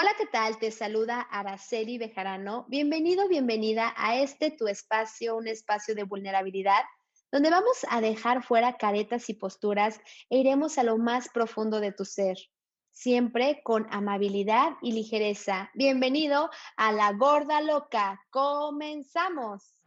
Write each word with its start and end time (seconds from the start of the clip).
Hola, 0.00 0.14
¿qué 0.16 0.26
tal? 0.26 0.60
Te 0.60 0.70
saluda 0.70 1.22
Araceli 1.22 1.98
Bejarano. 1.98 2.66
Bienvenido, 2.68 3.26
bienvenida 3.26 3.92
a 3.96 4.20
este 4.20 4.52
tu 4.52 4.68
espacio, 4.68 5.36
un 5.36 5.48
espacio 5.48 5.96
de 5.96 6.04
vulnerabilidad, 6.04 6.84
donde 7.32 7.50
vamos 7.50 7.84
a 7.90 8.00
dejar 8.00 8.44
fuera 8.44 8.76
caretas 8.76 9.28
y 9.28 9.34
posturas 9.34 10.00
e 10.30 10.38
iremos 10.38 10.78
a 10.78 10.84
lo 10.84 10.98
más 10.98 11.28
profundo 11.30 11.80
de 11.80 11.90
tu 11.90 12.04
ser, 12.04 12.36
siempre 12.92 13.60
con 13.64 13.88
amabilidad 13.90 14.74
y 14.82 14.92
ligereza. 14.92 15.68
Bienvenido 15.74 16.48
a 16.76 16.92
La 16.92 17.12
Gorda 17.14 17.60
Loca. 17.60 18.24
Comenzamos. 18.30 19.77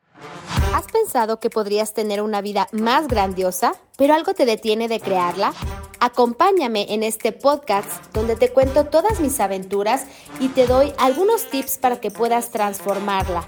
¿Has 0.73 0.87
pensado 0.87 1.39
que 1.39 1.49
podrías 1.49 1.93
tener 1.93 2.21
una 2.21 2.41
vida 2.41 2.67
más 2.71 3.07
grandiosa, 3.07 3.73
pero 3.97 4.13
algo 4.13 4.33
te 4.33 4.45
detiene 4.45 4.87
de 4.87 4.99
crearla? 4.99 5.53
Acompáñame 5.99 6.93
en 6.93 7.03
este 7.03 7.31
podcast 7.31 7.87
donde 8.13 8.35
te 8.35 8.51
cuento 8.51 8.85
todas 8.85 9.19
mis 9.19 9.39
aventuras 9.39 10.07
y 10.39 10.49
te 10.49 10.65
doy 10.65 10.93
algunos 10.97 11.49
tips 11.49 11.77
para 11.77 12.01
que 12.01 12.09
puedas 12.09 12.49
transformarla. 12.49 13.47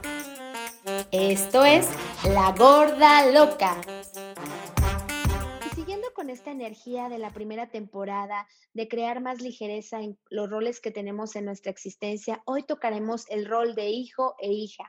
Esto 1.11 1.65
es 1.65 1.87
La 2.25 2.51
Gorda 2.51 3.25
Loca. 3.31 3.81
Y 5.65 5.75
siguiendo 5.75 6.13
con 6.13 6.29
esta 6.29 6.51
energía 6.51 7.09
de 7.09 7.17
la 7.17 7.31
primera 7.31 7.71
temporada, 7.71 8.47
de 8.73 8.87
crear 8.87 9.21
más 9.21 9.41
ligereza 9.41 10.01
en 10.01 10.19
los 10.29 10.49
roles 10.49 10.81
que 10.81 10.91
tenemos 10.91 11.35
en 11.35 11.45
nuestra 11.45 11.71
existencia, 11.71 12.43
hoy 12.45 12.63
tocaremos 12.63 13.29
el 13.29 13.45
rol 13.45 13.75
de 13.75 13.89
hijo 13.89 14.35
e 14.39 14.51
hija. 14.51 14.83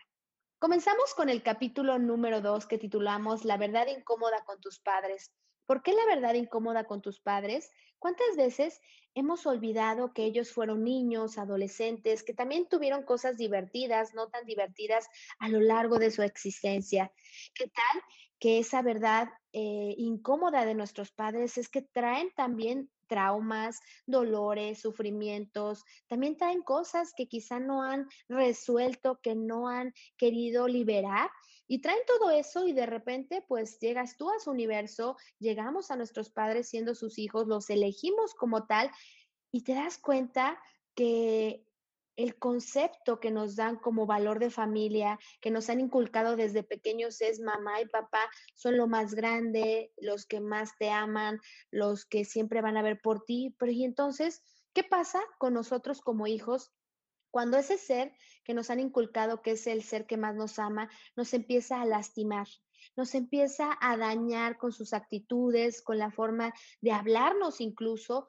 Comenzamos 0.59 1.15
con 1.15 1.29
el 1.29 1.43
capítulo 1.43 1.99
número 1.99 2.41
2 2.41 2.67
que 2.67 2.79
titulamos 2.79 3.45
La 3.45 3.57
verdad 3.59 3.87
incómoda 3.87 4.45
con 4.45 4.61
tus 4.61 4.79
padres. 4.79 5.33
¿Por 5.67 5.83
qué 5.83 5.93
la 5.93 6.07
verdad 6.07 6.35
incómoda 6.35 6.85
con 6.85 7.03
tus 7.03 7.21
padres? 7.21 7.71
¿Cuántas 7.99 8.37
veces 8.37 8.81
hemos 9.15 9.47
olvidado 9.47 10.13
que 10.13 10.25
ellos 10.25 10.53
fueron 10.53 10.85
niños, 10.85 11.39
adolescentes, 11.39 12.23
que 12.23 12.35
también 12.35 12.69
tuvieron 12.69 13.03
cosas 13.03 13.37
divertidas, 13.37 14.15
no 14.15 14.29
tan 14.29 14.45
divertidas 14.45 15.09
a 15.39 15.49
lo 15.49 15.61
largo 15.61 15.99
de 15.99 16.11
su 16.11 16.23
existencia? 16.23 17.13
¿Qué 17.55 17.67
tal 17.67 18.03
que 18.39 18.59
esa 18.59 18.83
verdad 18.83 19.29
eh, 19.53 19.95
incómoda 19.97 20.67
de 20.67 20.75
nuestros 20.75 21.13
padres 21.13 21.57
es 21.59 21.69
que 21.69 21.83
traen 21.83 22.31
también 22.35 22.91
traumas, 23.07 23.81
dolores, 24.07 24.81
sufrimientos, 24.81 25.85
también 26.07 26.37
traen 26.37 26.63
cosas 26.63 27.13
que 27.17 27.27
quizá 27.27 27.61
no 27.61 27.83
han 27.83 28.09
resuelto, 28.29 29.21
que 29.23 29.35
no 29.35 29.69
han 29.69 29.93
querido 30.17 30.69
liberar. 30.69 31.31
Y 31.67 31.81
traen 31.81 32.01
todo 32.07 32.31
eso 32.31 32.67
y 32.69 32.73
de 32.73 32.85
repente 32.85 33.43
pues 33.49 33.79
llegas 33.81 34.19
tú 34.19 34.31
a 34.31 34.39
su 34.39 34.51
universo, 34.51 35.17
llegamos 35.39 35.91
a 35.91 35.97
nuestros 35.97 36.31
padres 36.31 36.69
siendo 36.69 36.95
sus 36.95 37.19
hijos, 37.19 37.47
los 37.47 37.71
elegimos 37.71 38.35
como 38.35 38.67
tal 38.67 38.91
y 39.51 39.63
te 39.63 39.73
das 39.73 39.97
cuenta 39.97 40.61
que 40.95 41.65
el 42.17 42.39
concepto 42.39 43.19
que 43.21 43.31
nos 43.31 43.57
dan 43.57 43.77
como 43.77 44.07
valor 44.07 44.39
de 44.39 44.51
familia, 44.51 45.19
que 45.41 45.51
nos 45.51 45.69
han 45.69 45.81
inculcado 45.81 46.37
desde 46.37 46.63
pequeños 46.63 47.21
es 47.21 47.41
mamá 47.41 47.81
y 47.81 47.87
papá 47.87 48.31
son 48.55 48.77
lo 48.77 48.87
más 48.87 49.15
grande, 49.15 49.93
los 49.97 50.27
que 50.27 50.41
más 50.41 50.77
te 50.79 50.91
aman, 50.91 51.41
los 51.71 52.05
que 52.05 52.25
siempre 52.25 52.61
van 52.61 52.77
a 52.77 52.83
ver 52.83 53.01
por 53.01 53.25
ti. 53.25 53.55
Pero 53.59 53.73
y 53.73 53.85
entonces, 53.85 54.43
¿qué 54.73 54.85
pasa 54.85 55.21
con 55.39 55.55
nosotros 55.55 56.01
como 56.01 56.27
hijos? 56.27 56.73
Cuando 57.31 57.59
ese 57.59 57.79
ser 57.79 58.13
que 58.45 58.55
nos 58.55 58.71
han 58.71 58.79
inculcado, 58.79 59.43
que 59.43 59.53
es 59.53 59.67
el 59.67 59.83
ser 59.83 60.07
que 60.07 60.17
más 60.17 60.37
nos 60.37 60.59
ama, 60.61 60.89
nos 61.17 61.35
empieza 61.35 61.81
a 61.81 61.87
lastimar, 61.87 62.47
nos 62.97 63.15
empieza 63.17 63.77
a 63.81 63.97
dañar 63.97 64.57
con 64.57 64.71
sus 64.71 64.93
actitudes, 64.93 65.83
con 65.83 65.99
la 65.99 66.13
forma 66.13 66.55
de 66.81 66.93
hablarnos 66.93 67.61
incluso, 67.61 68.29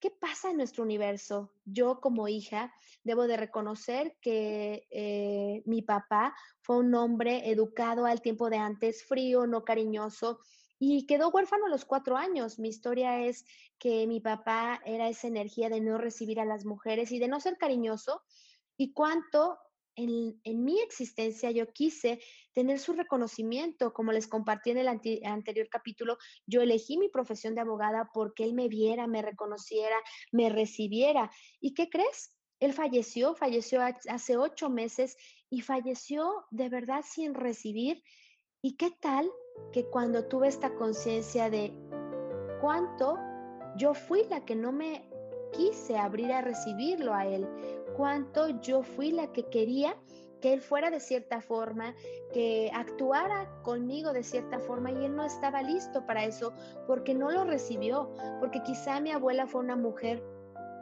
¿Qué 0.00 0.10
pasa 0.10 0.50
en 0.50 0.58
nuestro 0.58 0.84
universo? 0.84 1.52
Yo 1.64 2.00
como 2.00 2.28
hija 2.28 2.72
debo 3.02 3.26
de 3.26 3.36
reconocer 3.36 4.16
que 4.20 4.86
eh, 4.90 5.62
mi 5.64 5.80
papá 5.82 6.34
fue 6.60 6.76
un 6.78 6.94
hombre 6.94 7.50
educado 7.50 8.04
al 8.04 8.20
tiempo 8.20 8.50
de 8.50 8.58
antes, 8.58 9.04
frío, 9.04 9.46
no 9.46 9.64
cariñoso, 9.64 10.40
y 10.78 11.06
quedó 11.06 11.30
huérfano 11.30 11.66
a 11.66 11.70
los 11.70 11.86
cuatro 11.86 12.16
años. 12.16 12.58
Mi 12.58 12.68
historia 12.68 13.24
es 13.24 13.46
que 13.78 14.06
mi 14.06 14.20
papá 14.20 14.80
era 14.84 15.08
esa 15.08 15.28
energía 15.28 15.70
de 15.70 15.80
no 15.80 15.96
recibir 15.96 16.40
a 16.40 16.44
las 16.44 16.66
mujeres 16.66 17.10
y 17.12 17.18
de 17.18 17.28
no 17.28 17.40
ser 17.40 17.56
cariñoso, 17.56 18.22
y 18.76 18.92
cuánto 18.92 19.58
en, 19.96 20.64
mi 20.64 20.80
existencia 20.80 21.50
yo 21.50 21.72
quise 21.72 22.20
tener 22.52 22.78
su 22.78 22.92
reconocimiento, 22.92 23.92
como 23.92 24.12
les 24.12 24.28
compartí 24.28 24.70
en 24.70 24.78
el 24.78 24.88
anterior 24.88 25.68
capítulo, 25.70 26.18
yo 26.46 26.62
elegí 26.62 26.98
mi 26.98 27.08
profesión 27.08 27.54
de 27.54 27.62
abogada 27.62 28.10
porque 28.12 28.44
él 28.44 28.54
me 28.54 28.68
viera, 28.68 29.06
me 29.06 29.22
reconociera, 29.22 29.96
me 30.32 30.48
recibiera. 30.48 31.30
¿Y 31.60 31.74
qué 31.74 31.88
crees? 31.88 32.36
Él 32.60 32.72
falleció, 32.72 33.34
falleció 33.34 33.80
hace 34.08 34.36
ocho 34.36 34.70
meses 34.70 35.16
y 35.50 35.60
falleció 35.60 36.46
de 36.50 36.68
verdad 36.68 37.02
sin 37.06 37.34
recibir. 37.34 38.02
¿Y 38.62 38.76
qué 38.76 38.90
tal 39.00 39.30
que 39.72 39.84
cuando 39.86 40.26
tuve 40.26 40.48
esta 40.48 40.74
conciencia 40.74 41.50
de 41.50 41.72
cuánto 42.60 43.18
yo 43.76 43.94
fui 43.94 44.24
la 44.24 44.44
que 44.44 44.54
no 44.54 44.72
me 44.72 45.08
quise 45.52 45.96
abrir 45.96 46.32
a 46.32 46.40
recibirlo 46.40 47.14
a 47.14 47.26
él, 47.26 47.46
cuánto 47.96 48.60
yo 48.60 48.82
fui 48.82 49.10
la 49.10 49.32
que 49.32 49.44
quería 49.44 49.96
que 50.40 50.52
él 50.52 50.60
fuera 50.60 50.90
de 50.90 51.00
cierta 51.00 51.40
forma, 51.40 51.94
que 52.32 52.70
actuara 52.74 53.50
conmigo 53.62 54.12
de 54.12 54.22
cierta 54.22 54.58
forma 54.58 54.92
y 54.92 55.06
él 55.06 55.16
no 55.16 55.24
estaba 55.24 55.62
listo 55.62 56.04
para 56.04 56.24
eso 56.24 56.52
porque 56.86 57.14
no 57.14 57.30
lo 57.30 57.44
recibió, 57.44 58.10
porque 58.40 58.62
quizá 58.62 59.00
mi 59.00 59.10
abuela 59.10 59.46
fue 59.46 59.62
una 59.62 59.76
mujer 59.76 60.22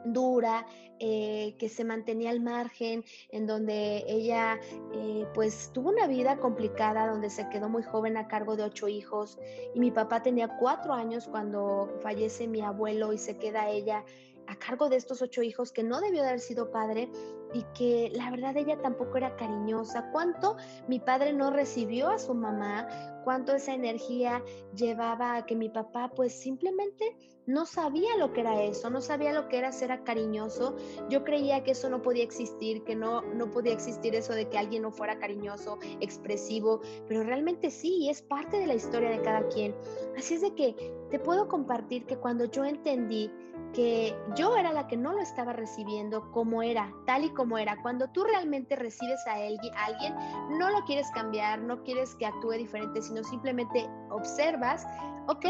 dura, 0.04 0.66
eh, 1.00 1.56
que 1.58 1.68
se 1.68 1.84
mantenía 1.84 2.30
al 2.30 2.40
margen, 2.40 3.04
en 3.30 3.46
donde 3.46 4.04
ella 4.06 4.60
eh, 4.92 5.26
pues 5.34 5.70
tuvo 5.72 5.90
una 5.90 6.06
vida 6.06 6.36
complicada, 6.38 7.06
donde 7.06 7.30
se 7.30 7.48
quedó 7.48 7.68
muy 7.68 7.82
joven 7.82 8.16
a 8.16 8.28
cargo 8.28 8.56
de 8.56 8.64
ocho 8.64 8.88
hijos 8.88 9.38
y 9.74 9.80
mi 9.80 9.90
papá 9.90 10.22
tenía 10.22 10.56
cuatro 10.58 10.92
años 10.92 11.26
cuando 11.26 11.90
fallece 12.00 12.46
mi 12.46 12.60
abuelo 12.60 13.12
y 13.12 13.18
se 13.18 13.38
queda 13.38 13.70
ella 13.70 14.04
a 14.46 14.56
cargo 14.56 14.88
de 14.88 14.96
estos 14.96 15.22
ocho 15.22 15.42
hijos 15.42 15.72
que 15.72 15.82
no 15.82 16.00
debió 16.00 16.22
de 16.22 16.28
haber 16.28 16.40
sido 16.40 16.70
padre 16.70 17.10
y 17.52 17.62
que 17.76 18.10
la 18.14 18.30
verdad 18.30 18.56
ella 18.56 18.80
tampoco 18.80 19.16
era 19.16 19.36
cariñosa. 19.36 20.10
Cuánto 20.10 20.56
mi 20.88 20.98
padre 20.98 21.32
no 21.32 21.50
recibió 21.50 22.08
a 22.08 22.18
su 22.18 22.34
mamá, 22.34 22.88
cuánto 23.24 23.54
esa 23.54 23.74
energía 23.74 24.42
llevaba 24.74 25.36
a 25.36 25.46
que 25.46 25.54
mi 25.54 25.68
papá 25.68 26.10
pues 26.14 26.32
simplemente 26.32 27.16
no 27.46 27.66
sabía 27.66 28.16
lo 28.16 28.32
que 28.32 28.40
era 28.40 28.62
eso, 28.62 28.88
no 28.90 29.00
sabía 29.00 29.32
lo 29.32 29.48
que 29.48 29.58
era 29.58 29.70
ser 29.70 30.02
cariñoso. 30.02 30.76
Yo 31.10 31.24
creía 31.24 31.62
que 31.62 31.72
eso 31.72 31.90
no 31.90 32.02
podía 32.02 32.24
existir, 32.24 32.82
que 32.84 32.96
no, 32.96 33.22
no 33.22 33.50
podía 33.50 33.72
existir 33.72 34.14
eso 34.14 34.32
de 34.32 34.48
que 34.48 34.58
alguien 34.58 34.82
no 34.82 34.90
fuera 34.90 35.18
cariñoso, 35.18 35.78
expresivo, 36.00 36.80
pero 37.06 37.22
realmente 37.22 37.70
sí, 37.70 38.08
es 38.08 38.22
parte 38.22 38.58
de 38.58 38.66
la 38.66 38.74
historia 38.74 39.10
de 39.10 39.22
cada 39.22 39.46
quien. 39.48 39.74
Así 40.16 40.34
es 40.34 40.40
de 40.40 40.54
que 40.54 40.94
te 41.10 41.18
puedo 41.18 41.46
compartir 41.46 42.06
que 42.06 42.16
cuando 42.16 42.46
yo 42.46 42.64
entendí 42.64 43.30
que 43.74 44.16
yo 44.36 44.56
era 44.56 44.72
la 44.72 44.86
que 44.86 44.96
no 44.96 45.12
lo 45.12 45.20
estaba 45.20 45.52
recibiendo 45.52 46.30
como 46.30 46.62
era, 46.62 46.92
tal 47.06 47.24
y 47.24 47.30
como 47.30 47.58
era. 47.58 47.76
Cuando 47.82 48.08
tú 48.08 48.24
realmente 48.24 48.76
recibes 48.76 49.20
a 49.26 49.34
alguien, 49.34 50.14
no 50.58 50.70
lo 50.70 50.84
quieres 50.84 51.10
cambiar, 51.10 51.60
no 51.60 51.82
quieres 51.82 52.14
que 52.14 52.26
actúe 52.26 52.52
diferente, 52.52 53.02
sino 53.02 53.22
simplemente 53.24 53.86
observas, 54.10 54.86
ok, 55.26 55.44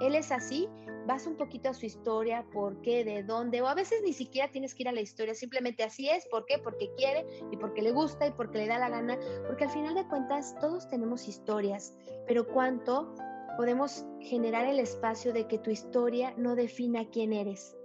él 0.00 0.14
es 0.14 0.30
así, 0.30 0.68
vas 1.06 1.26
un 1.26 1.36
poquito 1.36 1.70
a 1.70 1.74
su 1.74 1.86
historia, 1.86 2.44
por 2.52 2.80
qué, 2.82 3.04
de 3.04 3.22
dónde, 3.22 3.62
o 3.62 3.66
a 3.66 3.74
veces 3.74 4.02
ni 4.04 4.12
siquiera 4.12 4.50
tienes 4.50 4.74
que 4.74 4.82
ir 4.82 4.88
a 4.88 4.92
la 4.92 5.00
historia, 5.00 5.34
simplemente 5.34 5.82
así 5.82 6.08
es, 6.08 6.26
¿por 6.26 6.44
qué? 6.44 6.58
Porque 6.58 6.90
quiere 6.96 7.26
y 7.50 7.56
porque 7.56 7.82
le 7.82 7.92
gusta 7.92 8.26
y 8.26 8.32
porque 8.32 8.58
le 8.58 8.68
da 8.68 8.78
la 8.78 8.90
gana, 8.90 9.18
porque 9.46 9.64
al 9.64 9.70
final 9.70 9.94
de 9.94 10.06
cuentas 10.06 10.54
todos 10.60 10.86
tenemos 10.88 11.26
historias, 11.26 11.94
pero 12.26 12.46
cuánto 12.46 13.14
podemos 13.56 14.04
generar 14.20 14.66
el 14.66 14.80
espacio 14.80 15.32
de 15.32 15.46
que 15.46 15.58
tu 15.58 15.70
historia 15.70 16.34
no 16.36 16.54
defina 16.54 17.08
quién 17.10 17.32
eres. 17.32 17.76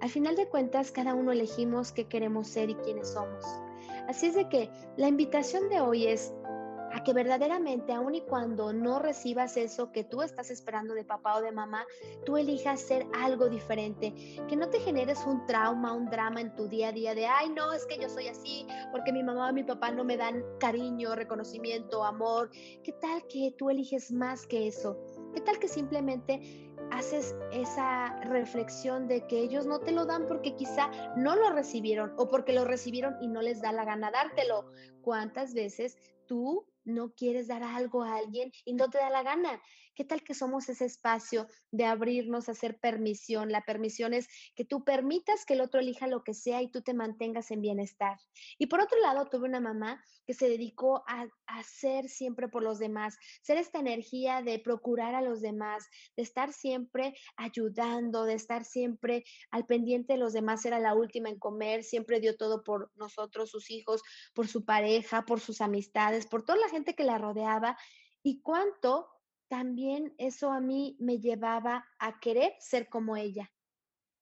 Al 0.00 0.08
final 0.08 0.36
de 0.36 0.48
cuentas, 0.48 0.90
cada 0.90 1.14
uno 1.14 1.32
elegimos 1.32 1.92
qué 1.92 2.08
queremos 2.08 2.48
ser 2.48 2.70
y 2.70 2.74
quiénes 2.76 3.08
somos. 3.10 3.44
Así 4.08 4.26
es 4.26 4.34
de 4.34 4.48
que 4.48 4.70
la 4.96 5.08
invitación 5.08 5.68
de 5.68 5.80
hoy 5.80 6.06
es 6.06 6.32
a 6.92 7.02
que 7.02 7.12
verdaderamente, 7.12 7.92
aun 7.92 8.14
y 8.14 8.22
cuando 8.22 8.72
no 8.72 8.98
recibas 8.98 9.56
eso 9.56 9.92
que 9.92 10.04
tú 10.04 10.22
estás 10.22 10.50
esperando 10.50 10.94
de 10.94 11.04
papá 11.04 11.36
o 11.36 11.42
de 11.42 11.52
mamá, 11.52 11.86
tú 12.24 12.36
elijas 12.36 12.80
ser 12.80 13.06
algo 13.14 13.48
diferente, 13.48 14.12
que 14.48 14.56
no 14.56 14.68
te 14.68 14.80
generes 14.80 15.24
un 15.26 15.46
trauma, 15.46 15.92
un 15.92 16.10
drama 16.10 16.40
en 16.40 16.54
tu 16.56 16.68
día 16.68 16.88
a 16.88 16.92
día 16.92 17.14
de, 17.14 17.26
ay, 17.26 17.50
no, 17.50 17.72
es 17.72 17.86
que 17.86 17.98
yo 17.98 18.08
soy 18.08 18.28
así, 18.28 18.66
porque 18.90 19.12
mi 19.12 19.22
mamá 19.22 19.50
o 19.50 19.52
mi 19.52 19.64
papá 19.64 19.90
no 19.90 20.04
me 20.04 20.16
dan 20.16 20.44
cariño, 20.58 21.14
reconocimiento, 21.14 22.04
amor. 22.04 22.50
¿Qué 22.82 22.92
tal 23.00 23.26
que 23.28 23.54
tú 23.56 23.70
eliges 23.70 24.10
más 24.12 24.46
que 24.46 24.66
eso? 24.66 24.98
¿Qué 25.34 25.40
tal 25.40 25.58
que 25.58 25.68
simplemente 25.68 26.70
haces 26.90 27.36
esa 27.52 28.16
reflexión 28.22 29.06
de 29.06 29.26
que 29.26 29.40
ellos 29.40 29.66
no 29.66 29.78
te 29.78 29.92
lo 29.92 30.06
dan 30.06 30.26
porque 30.26 30.56
quizá 30.56 30.90
no 31.16 31.36
lo 31.36 31.50
recibieron 31.50 32.12
o 32.16 32.28
porque 32.28 32.52
lo 32.52 32.64
recibieron 32.64 33.16
y 33.20 33.28
no 33.28 33.42
les 33.42 33.60
da 33.60 33.72
la 33.72 33.84
gana 33.84 34.10
dártelo? 34.10 34.70
¿Cuántas 35.02 35.54
veces 35.54 35.96
tú 36.26 36.66
no 36.84 37.12
quieres 37.12 37.48
dar 37.48 37.62
algo 37.62 38.02
a 38.02 38.16
alguien 38.16 38.52
y 38.64 38.74
no 38.74 38.88
te 38.88 38.98
da 38.98 39.10
la 39.10 39.22
gana. 39.22 39.60
¿Qué 40.00 40.04
tal 40.06 40.22
que 40.22 40.32
somos 40.34 40.68
ese 40.70 40.86
espacio 40.86 41.46
de 41.72 41.84
abrirnos, 41.84 42.48
hacer 42.48 42.78
permisión? 42.80 43.52
La 43.52 43.66
permisión 43.66 44.14
es 44.14 44.28
que 44.54 44.64
tú 44.64 44.82
permitas 44.82 45.44
que 45.44 45.52
el 45.52 45.60
otro 45.60 45.80
elija 45.80 46.06
lo 46.06 46.24
que 46.24 46.32
sea 46.32 46.62
y 46.62 46.70
tú 46.70 46.80
te 46.80 46.94
mantengas 46.94 47.50
en 47.50 47.60
bienestar. 47.60 48.16
Y 48.56 48.68
por 48.68 48.80
otro 48.80 48.98
lado, 49.00 49.26
tuve 49.26 49.46
una 49.46 49.60
mamá 49.60 50.02
que 50.26 50.32
se 50.32 50.48
dedicó 50.48 51.02
a, 51.06 51.26
hacer 51.46 52.08
siempre 52.08 52.48
por 52.48 52.62
los 52.62 52.78
demás, 52.78 53.18
ser 53.42 53.58
esta 53.58 53.80
energía 53.80 54.40
de 54.40 54.60
procurar 54.60 55.16
a 55.16 55.20
los 55.20 55.40
demás, 55.40 55.88
de 56.16 56.22
estar 56.22 56.52
siempre 56.52 57.14
ayudando, 57.36 58.24
de 58.24 58.34
estar 58.34 58.64
siempre 58.64 59.24
al 59.50 59.66
pendiente 59.66 60.12
de 60.12 60.20
los 60.20 60.32
demás, 60.32 60.64
era 60.64 60.78
la 60.78 60.94
última 60.94 61.28
en 61.28 61.38
comer, 61.38 61.82
siempre 61.82 62.20
dio 62.20 62.36
todo 62.36 62.62
por 62.62 62.92
nosotros, 62.94 63.50
sus 63.50 63.70
hijos, 63.70 64.00
por 64.32 64.46
su 64.46 64.64
pareja, 64.64 65.26
por 65.26 65.40
sus 65.40 65.60
amistades, 65.60 66.26
por 66.26 66.44
toda 66.44 66.58
la 66.58 66.68
gente 66.70 66.94
que 66.94 67.04
la 67.04 67.18
rodeaba. 67.18 67.76
Y 68.22 68.40
cuánto 68.42 69.08
también 69.48 70.14
eso 70.16 70.50
a 70.52 70.60
mí 70.60 70.96
me 71.00 71.18
llevaba 71.18 71.84
a 71.98 72.20
querer 72.20 72.54
ser 72.60 72.88
como 72.88 73.16
ella. 73.16 73.50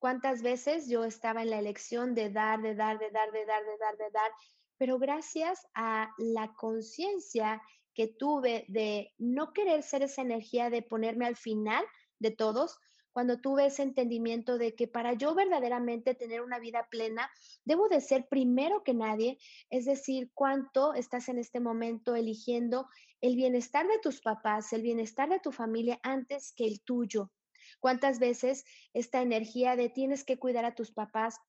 ¿Cuántas 0.01 0.43
veces 0.43 0.89
yo 0.89 1.05
estaba 1.05 1.43
en 1.43 1.51
la 1.51 1.59
elección 1.59 2.15
de 2.15 2.31
dar, 2.31 2.63
de 2.63 2.75
dar, 2.75 2.99
de 2.99 3.11
dar, 3.11 3.31
de 3.31 3.45
dar, 3.45 3.65
de 3.65 3.79
dar, 3.79 3.97
de 3.97 4.11
dar? 4.11 4.31
Pero 4.79 4.99
gracias 4.99 5.67
a 5.75 6.11
la 6.19 6.55
conciencia 6.55 7.61
que 7.95 8.07
tuve 8.07 8.65
de 8.69 9.13
no 9.19 9.53
querer 9.53 9.83
ser 9.83 10.03
esa 10.03 10.23
energía 10.23 10.71
de 10.71 10.83
ponerme 10.83 11.27
al 11.27 11.37
final 11.37 11.85
de 12.21 12.31
todos, 12.31 12.79
cuando 13.19 13.41
tuve 13.41 13.67
ese 13.67 13.83
entendimiento 13.83 14.59
de 14.59 14.77
que 14.77 14.87
para 14.87 15.13
yo 15.13 15.35
verdaderamente 15.35 16.15
tener 16.15 16.41
una 16.41 16.61
vida 16.61 16.87
plena, 16.89 17.29
debo 17.65 17.89
de 17.89 18.01
ser 18.01 18.29
primero 18.29 18.85
que 18.85 18.95
nadie, 18.95 19.39
es 19.71 19.87
decir, 19.87 20.31
cuánto 20.35 20.95
estás 20.95 21.29
en 21.29 21.39
este 21.41 21.59
momento 21.59 22.15
eligiendo 22.15 22.87
el 23.21 23.35
bienestar 23.35 23.89
de 23.89 23.99
tus 23.99 24.21
papás, 24.21 24.73
el 24.73 24.83
bienestar 24.83 25.29
de 25.31 25.41
tu 25.41 25.51
familia 25.51 25.99
antes 26.05 26.53
que 26.53 26.65
el 26.65 26.81
tuyo. 26.81 27.33
¿Cuántas 27.81 28.21
veces 28.21 28.65
esta 28.95 29.21
energía 29.21 29.75
de 29.75 29.89
tienes 29.89 30.23
que 30.23 30.39
cuidar 30.39 30.65
a 30.65 30.77
tus 30.77 30.93
papás 30.93 31.41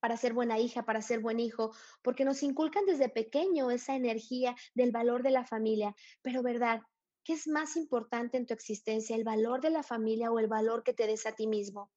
para 0.00 0.16
ser 0.16 0.32
buena 0.32 0.58
hija, 0.58 0.84
para 0.84 1.00
ser 1.00 1.20
buen 1.20 1.38
hijo, 1.38 1.70
porque 2.02 2.24
nos 2.24 2.42
inculcan 2.42 2.86
desde 2.86 3.08
pequeño 3.08 3.70
esa 3.70 3.94
energía 3.94 4.56
del 4.74 4.90
valor 4.90 5.22
de 5.22 5.30
la 5.30 5.44
familia, 5.44 5.94
pero 6.22 6.42
verdad, 6.42 6.80
¿Qué 7.24 7.32
es 7.32 7.48
más 7.48 7.76
importante 7.76 8.36
en 8.36 8.44
tu 8.44 8.52
existencia, 8.52 9.16
el 9.16 9.24
valor 9.24 9.62
de 9.62 9.70
la 9.70 9.82
familia 9.82 10.30
o 10.30 10.38
el 10.38 10.46
valor 10.46 10.82
que 10.84 10.92
te 10.92 11.06
des 11.06 11.24
a 11.24 11.32
ti 11.32 11.46
mismo? 11.46 11.90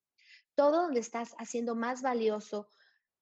Todo 0.55 0.83
donde 0.83 1.01
estás 1.01 1.35
haciendo 1.37 1.75
más 1.75 2.01
valioso 2.01 2.69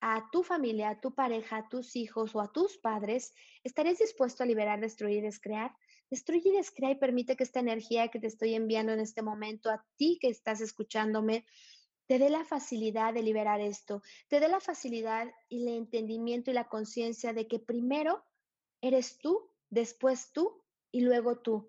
a 0.02 0.30
tu 0.32 0.44
familia, 0.44 0.90
a 0.90 1.02
tu 1.02 1.16
pareja, 1.16 1.58
a 1.58 1.68
tus 1.68 1.96
hijos 1.96 2.36
o 2.36 2.42
a 2.42 2.52
tus 2.52 2.78
padres, 2.78 3.34
¿estarías 3.64 3.98
dispuesto 3.98 4.44
a 4.44 4.46
liberar, 4.46 4.80
destruir 4.80 5.18
y 5.18 5.22
descrear? 5.22 5.76
Destruye 6.12 6.50
y 6.50 6.58
descrea 6.58 6.92
y 6.92 7.00
permite 7.00 7.36
que 7.36 7.44
esta 7.44 7.60
energía 7.60 8.10
que 8.10 8.20
te 8.20 8.28
estoy 8.28 8.54
enviando 8.54 8.94
en 8.94 9.00
este 9.00 9.24
momento, 9.24 9.72
a 9.72 9.84
ti 9.98 10.20
que 10.22 10.30
estás 10.30 10.62
escuchándome, 10.62 11.44
te 12.06 12.20
dé 12.20 12.30
la 12.30 12.46
facilidad 12.46 13.16
de 13.16 13.24
liberar 13.24 13.62
esto, 13.62 14.04
te 14.28 14.40
dé 14.40 14.48
la 14.48 14.60
facilidad 14.60 15.28
y 15.50 15.64
el 15.64 15.74
entendimiento 15.76 16.52
y 16.52 16.54
la 16.54 16.70
conciencia 16.70 17.34
de 17.34 17.48
que 17.48 17.58
primero 17.58 18.24
eres 18.80 19.18
tú, 19.18 19.50
después 19.72 20.32
tú 20.32 20.65
y 20.96 21.02
luego 21.02 21.36
tú. 21.36 21.66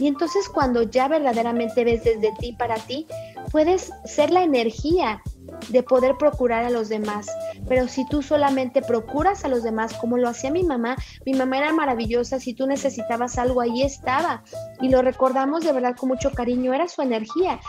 Y 0.00 0.06
entonces 0.06 0.48
cuando 0.48 0.84
ya 0.84 1.06
verdaderamente 1.06 1.84
ves 1.84 2.02
desde 2.02 2.32
ti 2.40 2.54
para 2.54 2.76
ti, 2.76 3.06
puedes 3.50 3.92
ser 4.06 4.30
la 4.30 4.42
energía 4.42 5.22
de 5.68 5.82
poder 5.82 6.16
procurar 6.16 6.64
a 6.64 6.70
los 6.70 6.88
demás. 6.88 7.26
Pero 7.68 7.88
si 7.88 8.06
tú 8.06 8.22
solamente 8.22 8.80
procuras 8.80 9.44
a 9.44 9.48
los 9.48 9.62
demás, 9.62 9.92
como 10.00 10.16
lo 10.16 10.30
hacía 10.30 10.50
mi 10.50 10.64
mamá, 10.64 10.96
mi 11.26 11.34
mamá 11.34 11.58
era 11.58 11.74
maravillosa, 11.74 12.40
si 12.40 12.54
tú 12.54 12.66
necesitabas 12.66 13.36
algo, 13.36 13.60
ahí 13.60 13.82
estaba. 13.82 14.42
Y 14.80 14.88
lo 14.88 15.02
recordamos 15.02 15.62
de 15.62 15.72
verdad 15.72 15.94
con 15.94 16.08
mucho 16.08 16.30
cariño, 16.30 16.72
era 16.72 16.88
su 16.88 17.02
energía 17.02 17.60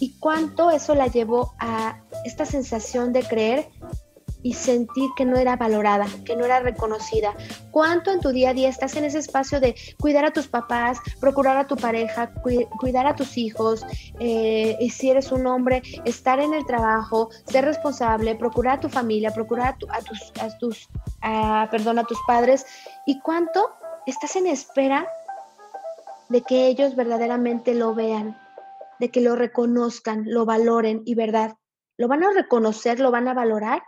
y 0.00 0.18
cuánto 0.18 0.70
eso 0.70 0.94
la 0.94 1.06
llevó 1.06 1.54
a 1.60 2.00
esta 2.24 2.44
sensación 2.44 3.12
de 3.12 3.22
creer 3.22 3.68
y 4.42 4.54
sentir 4.54 5.10
que 5.16 5.26
no 5.26 5.36
era 5.36 5.56
valorada, 5.56 6.06
que 6.24 6.34
no 6.34 6.46
era 6.46 6.60
reconocida. 6.60 7.34
¿Cuánto 7.70 8.10
en 8.10 8.20
tu 8.20 8.30
día 8.30 8.50
a 8.50 8.54
día 8.54 8.70
estás 8.70 8.96
en 8.96 9.04
ese 9.04 9.18
espacio 9.18 9.60
de 9.60 9.74
cuidar 9.98 10.24
a 10.24 10.32
tus 10.32 10.48
papás, 10.48 10.98
procurar 11.20 11.58
a 11.58 11.66
tu 11.66 11.76
pareja, 11.76 12.32
cuidar 12.78 13.06
a 13.06 13.14
tus 13.14 13.36
hijos, 13.36 13.84
eh, 14.18 14.78
y 14.80 14.88
si 14.88 15.10
eres 15.10 15.30
un 15.30 15.46
hombre, 15.46 15.82
estar 16.06 16.40
en 16.40 16.54
el 16.54 16.64
trabajo, 16.64 17.28
ser 17.46 17.66
responsable, 17.66 18.34
procurar 18.34 18.78
a 18.78 18.80
tu 18.80 18.88
familia, 18.88 19.30
procurar 19.32 19.74
a, 19.90 20.00
tus, 20.00 20.32
a 20.40 20.56
tus 20.58 20.88
perdón, 21.70 21.98
a 21.98 22.04
tus 22.04 22.18
padres? 22.26 22.64
¿Y 23.06 23.20
cuánto 23.20 23.72
estás 24.06 24.36
en 24.36 24.46
espera 24.46 25.06
de 26.30 26.40
que 26.40 26.68
ellos 26.68 26.96
verdaderamente 26.96 27.74
lo 27.74 27.94
vean? 27.94 28.39
De 29.00 29.10
que 29.10 29.22
lo 29.22 29.34
reconozcan, 29.34 30.24
lo 30.26 30.44
valoren 30.44 31.02
y 31.06 31.14
verdad, 31.14 31.56
¿lo 31.98 32.06
van 32.06 32.22
a 32.22 32.32
reconocer, 32.32 33.00
lo 33.00 33.10
van 33.10 33.26
a 33.28 33.34
valorar? 33.34 33.82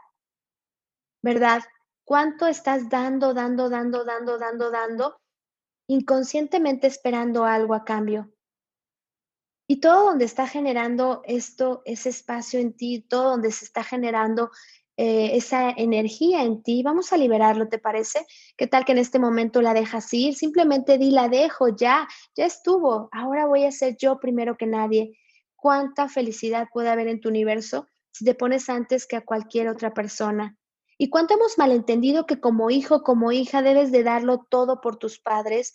¿Verdad? 1.23 1.63
¿Cuánto 2.05 2.47
estás 2.47 2.89
dando, 2.89 3.35
dando, 3.35 3.69
dando, 3.69 4.05
dando, 4.05 4.39
dando, 4.39 4.71
dando, 4.71 5.21
inconscientemente 5.87 6.87
esperando 6.87 7.45
algo 7.45 7.75
a 7.75 7.85
cambio? 7.85 8.33
Y 9.69 9.81
todo 9.81 10.07
donde 10.07 10.25
está 10.25 10.47
generando 10.49 11.23
esto, 11.25 11.83
ese 11.85 12.09
espacio 12.09 12.59
en 12.59 12.75
ti, 12.75 13.03
todo 13.03 13.31
donde 13.31 13.53
se 13.53 13.67
está 13.67 13.85
generando 13.85 14.51
eh, 14.97 15.37
esa 15.37 15.71
energía 15.71 16.43
en 16.43 16.63
ti, 16.63 16.83
vamos 16.83 17.13
a 17.13 17.17
liberarlo, 17.17 17.69
¿te 17.69 17.79
parece? 17.79 18.27
¿Qué 18.57 18.67
tal 18.67 18.85
que 18.85 18.93
en 18.93 18.99
este 18.99 19.19
momento 19.19 19.63
la 19.63 19.73
dejas 19.73 20.13
ir? 20.13 20.35
Simplemente 20.35 20.99
di, 20.99 21.11
la 21.11 21.29
dejo, 21.29 21.75
ya, 21.75 22.07
ya 22.37 22.45
estuvo, 22.45 23.09
ahora 23.11 23.47
voy 23.47 23.65
a 23.65 23.73
ser 23.73 23.97
yo 23.97 24.19
primero 24.19 24.57
que 24.57 24.67
nadie. 24.67 25.19
¿Cuánta 25.57 26.09
felicidad 26.09 26.69
puede 26.73 26.91
haber 26.91 27.09
en 27.09 27.21
tu 27.21 27.31
universo 27.31 27.87
si 28.11 28.25
te 28.25 28.35
pones 28.35 28.69
antes 28.69 29.07
que 29.07 29.17
a 29.17 29.25
cualquier 29.25 29.69
otra 29.69 29.95
persona? 29.95 30.59
¿Y 30.99 31.09
cuánto 31.09 31.35
hemos 31.35 31.57
malentendido 31.57 32.27
que 32.27 32.39
como 32.39 32.71
hijo, 32.71 33.03
como 33.03 33.33
hija, 33.33 33.63
debes 33.63 33.93
de 33.93 34.03
darlo 34.03 34.47
todo 34.49 34.81
por 34.81 34.97
tus 34.97 35.19
padres? 35.19 35.73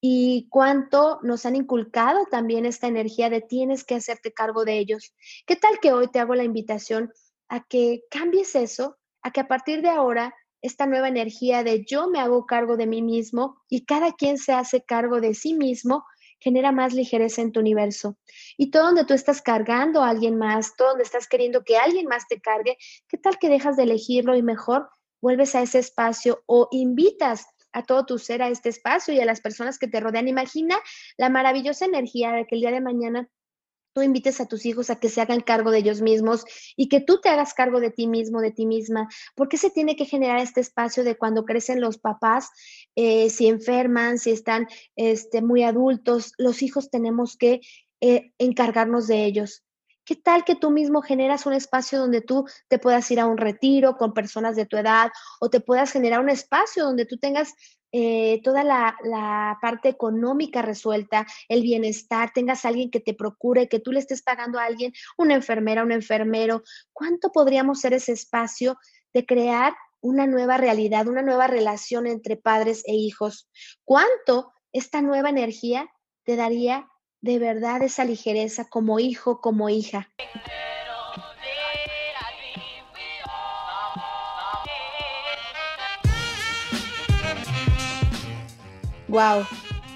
¿Y 0.00 0.46
cuánto 0.50 1.18
nos 1.22 1.46
han 1.46 1.56
inculcado 1.56 2.26
también 2.30 2.66
esta 2.66 2.86
energía 2.86 3.30
de 3.30 3.40
tienes 3.40 3.82
que 3.82 3.94
hacerte 3.94 4.32
cargo 4.32 4.64
de 4.64 4.78
ellos? 4.78 5.14
¿Qué 5.46 5.56
tal 5.56 5.80
que 5.80 5.92
hoy 5.92 6.08
te 6.08 6.20
hago 6.20 6.34
la 6.34 6.44
invitación 6.44 7.10
a 7.48 7.64
que 7.64 8.02
cambies 8.10 8.54
eso, 8.54 8.98
a 9.22 9.30
que 9.30 9.40
a 9.40 9.48
partir 9.48 9.82
de 9.82 9.88
ahora 9.88 10.34
esta 10.60 10.86
nueva 10.86 11.08
energía 11.08 11.62
de 11.62 11.84
yo 11.84 12.08
me 12.08 12.18
hago 12.18 12.46
cargo 12.46 12.76
de 12.76 12.86
mí 12.86 13.02
mismo 13.02 13.62
y 13.68 13.84
cada 13.84 14.12
quien 14.12 14.38
se 14.38 14.52
hace 14.52 14.82
cargo 14.82 15.20
de 15.20 15.34
sí 15.34 15.54
mismo, 15.54 16.04
genera 16.40 16.72
más 16.72 16.94
ligereza 16.94 17.42
en 17.42 17.52
tu 17.52 17.60
universo. 17.60 18.16
Y 18.56 18.70
todo 18.70 18.84
donde 18.84 19.04
tú 19.04 19.14
estás 19.14 19.42
cargando 19.42 20.02
a 20.02 20.08
alguien 20.08 20.38
más, 20.38 20.76
todo 20.76 20.90
donde 20.90 21.04
estás 21.04 21.26
queriendo 21.28 21.64
que 21.64 21.76
alguien 21.76 22.06
más 22.06 22.26
te 22.28 22.40
cargue, 22.40 22.76
¿qué 23.08 23.18
tal 23.18 23.38
que 23.38 23.48
dejas 23.48 23.76
de 23.76 23.84
elegirlo 23.84 24.36
y 24.36 24.42
mejor 24.42 24.88
vuelves 25.20 25.54
a 25.54 25.62
ese 25.62 25.78
espacio 25.80 26.42
o 26.46 26.68
invitas 26.70 27.46
a 27.72 27.82
todo 27.82 28.06
tu 28.06 28.18
ser 28.18 28.42
a 28.42 28.48
este 28.48 28.68
espacio 28.68 29.12
y 29.12 29.20
a 29.20 29.24
las 29.24 29.40
personas 29.40 29.78
que 29.78 29.88
te 29.88 30.00
rodean? 30.00 30.28
Imagina 30.28 30.78
la 31.16 31.28
maravillosa 31.28 31.84
energía 31.84 32.32
de 32.32 32.46
que 32.46 32.54
el 32.54 32.60
día 32.60 32.70
de 32.70 32.80
mañana 32.80 33.28
tú 33.98 34.02
invites 34.02 34.40
a 34.40 34.46
tus 34.46 34.64
hijos 34.64 34.90
a 34.90 35.00
que 35.00 35.08
se 35.08 35.20
hagan 35.20 35.40
cargo 35.40 35.72
de 35.72 35.78
ellos 35.78 36.00
mismos 36.02 36.44
y 36.76 36.88
que 36.88 37.00
tú 37.00 37.20
te 37.20 37.30
hagas 37.30 37.52
cargo 37.52 37.80
de 37.80 37.90
ti 37.90 38.06
mismo, 38.06 38.40
de 38.40 38.52
ti 38.52 38.64
misma. 38.64 39.08
¿Por 39.34 39.48
qué 39.48 39.56
se 39.56 39.70
tiene 39.70 39.96
que 39.96 40.04
generar 40.04 40.38
este 40.38 40.60
espacio 40.60 41.02
de 41.02 41.16
cuando 41.16 41.44
crecen 41.44 41.80
los 41.80 41.98
papás, 41.98 42.48
eh, 42.94 43.28
si 43.28 43.48
enferman, 43.48 44.18
si 44.18 44.30
están 44.30 44.68
este, 44.94 45.42
muy 45.42 45.64
adultos, 45.64 46.32
los 46.38 46.62
hijos 46.62 46.90
tenemos 46.90 47.36
que 47.36 47.60
eh, 48.00 48.30
encargarnos 48.38 49.08
de 49.08 49.24
ellos? 49.24 49.64
¿Qué 50.04 50.14
tal 50.14 50.44
que 50.44 50.54
tú 50.54 50.70
mismo 50.70 51.02
generas 51.02 51.44
un 51.44 51.52
espacio 51.52 51.98
donde 51.98 52.20
tú 52.20 52.46
te 52.68 52.78
puedas 52.78 53.10
ir 53.10 53.18
a 53.18 53.26
un 53.26 53.36
retiro 53.36 53.96
con 53.96 54.14
personas 54.14 54.54
de 54.54 54.64
tu 54.64 54.76
edad 54.76 55.10
o 55.40 55.50
te 55.50 55.58
puedas 55.58 55.90
generar 55.90 56.20
un 56.20 56.30
espacio 56.30 56.84
donde 56.84 57.04
tú 57.04 57.18
tengas 57.18 57.52
eh, 57.92 58.40
toda 58.42 58.64
la, 58.64 59.58
parte 59.60 59.88
económica 59.88 60.62
resuelta, 60.62 61.26
el 61.48 61.62
bienestar, 61.62 62.32
tengas 62.34 62.64
a 62.64 62.68
alguien 62.68 62.90
que 62.90 63.00
te 63.00 63.14
procure, 63.14 63.68
que 63.68 63.80
tú 63.80 63.92
le 63.92 64.00
estés 64.00 64.22
pagando 64.22 64.58
a 64.58 64.64
alguien, 64.64 64.92
una 65.16 65.34
enfermera, 65.34 65.82
un 65.82 65.92
enfermero? 65.92 66.62
¿Cuánto 66.92 67.30
podríamos 67.32 67.80
ser 67.80 67.94
ese 67.94 68.12
espacio 68.12 68.76
de 69.12 69.26
crear 69.26 69.74
una 70.00 70.26
nueva 70.26 70.58
realidad, 70.58 71.08
una 71.08 71.22
nueva 71.22 71.46
relación 71.46 72.06
entre 72.06 72.36
padres 72.36 72.82
e 72.86 72.94
hijos? 72.94 73.48
¿Cuánto 73.84 74.52
esta 74.72 75.02
nueva 75.02 75.30
energía 75.30 75.90
te 76.24 76.36
daría 76.36 76.86
de 77.20 77.38
verdad 77.38 77.82
esa 77.82 78.04
ligereza 78.04 78.68
como 78.68 79.00
hijo, 79.00 79.40
como 79.40 79.68
hija. 79.68 80.10
Wow, 89.08 89.46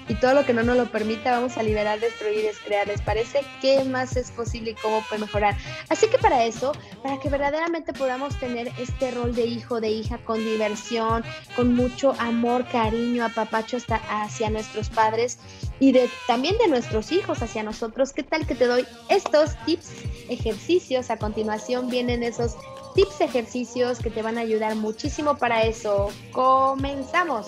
y 0.09 0.15
todo 0.15 0.33
lo 0.33 0.45
que 0.45 0.53
no 0.53 0.63
nos 0.63 0.75
lo 0.75 0.85
permita, 0.91 1.31
vamos 1.31 1.57
a 1.57 1.63
liberar, 1.63 1.99
destruir 1.99 2.39
y 2.39 2.41
descrear. 2.41 2.87
¿Les 2.87 3.01
parece 3.01 3.41
qué 3.61 3.83
más 3.85 4.17
es 4.17 4.31
posible 4.31 4.71
y 4.71 4.75
cómo 4.75 5.01
puede 5.07 5.21
mejorar? 5.21 5.55
Así 5.89 6.07
que 6.07 6.17
para 6.17 6.43
eso, 6.43 6.73
para 7.01 7.19
que 7.19 7.29
verdaderamente 7.29 7.93
podamos 7.93 8.37
tener 8.39 8.71
este 8.77 9.11
rol 9.11 9.33
de 9.33 9.45
hijo, 9.45 9.79
de 9.79 9.89
hija 9.89 10.17
con 10.25 10.39
diversión, 10.39 11.23
con 11.55 11.73
mucho 11.73 12.15
amor, 12.19 12.67
cariño, 12.67 13.23
apapacho 13.23 13.77
hasta 13.77 13.95
hacia 14.09 14.49
nuestros 14.49 14.89
padres 14.89 15.39
y 15.79 15.93
de, 15.93 16.09
también 16.27 16.57
de 16.57 16.67
nuestros 16.67 17.11
hijos 17.11 17.41
hacia 17.41 17.63
nosotros, 17.63 18.11
¿qué 18.11 18.23
tal 18.23 18.45
que 18.45 18.55
te 18.55 18.67
doy 18.67 18.85
estos 19.09 19.55
tips, 19.65 19.89
ejercicios? 20.29 21.09
A 21.09 21.17
continuación 21.17 21.89
vienen 21.89 22.23
esos 22.23 22.55
tips, 22.93 23.21
ejercicios 23.21 23.99
que 23.99 24.09
te 24.09 24.21
van 24.21 24.37
a 24.37 24.41
ayudar 24.41 24.75
muchísimo 24.75 25.37
para 25.37 25.63
eso. 25.63 26.09
Comenzamos. 26.31 27.47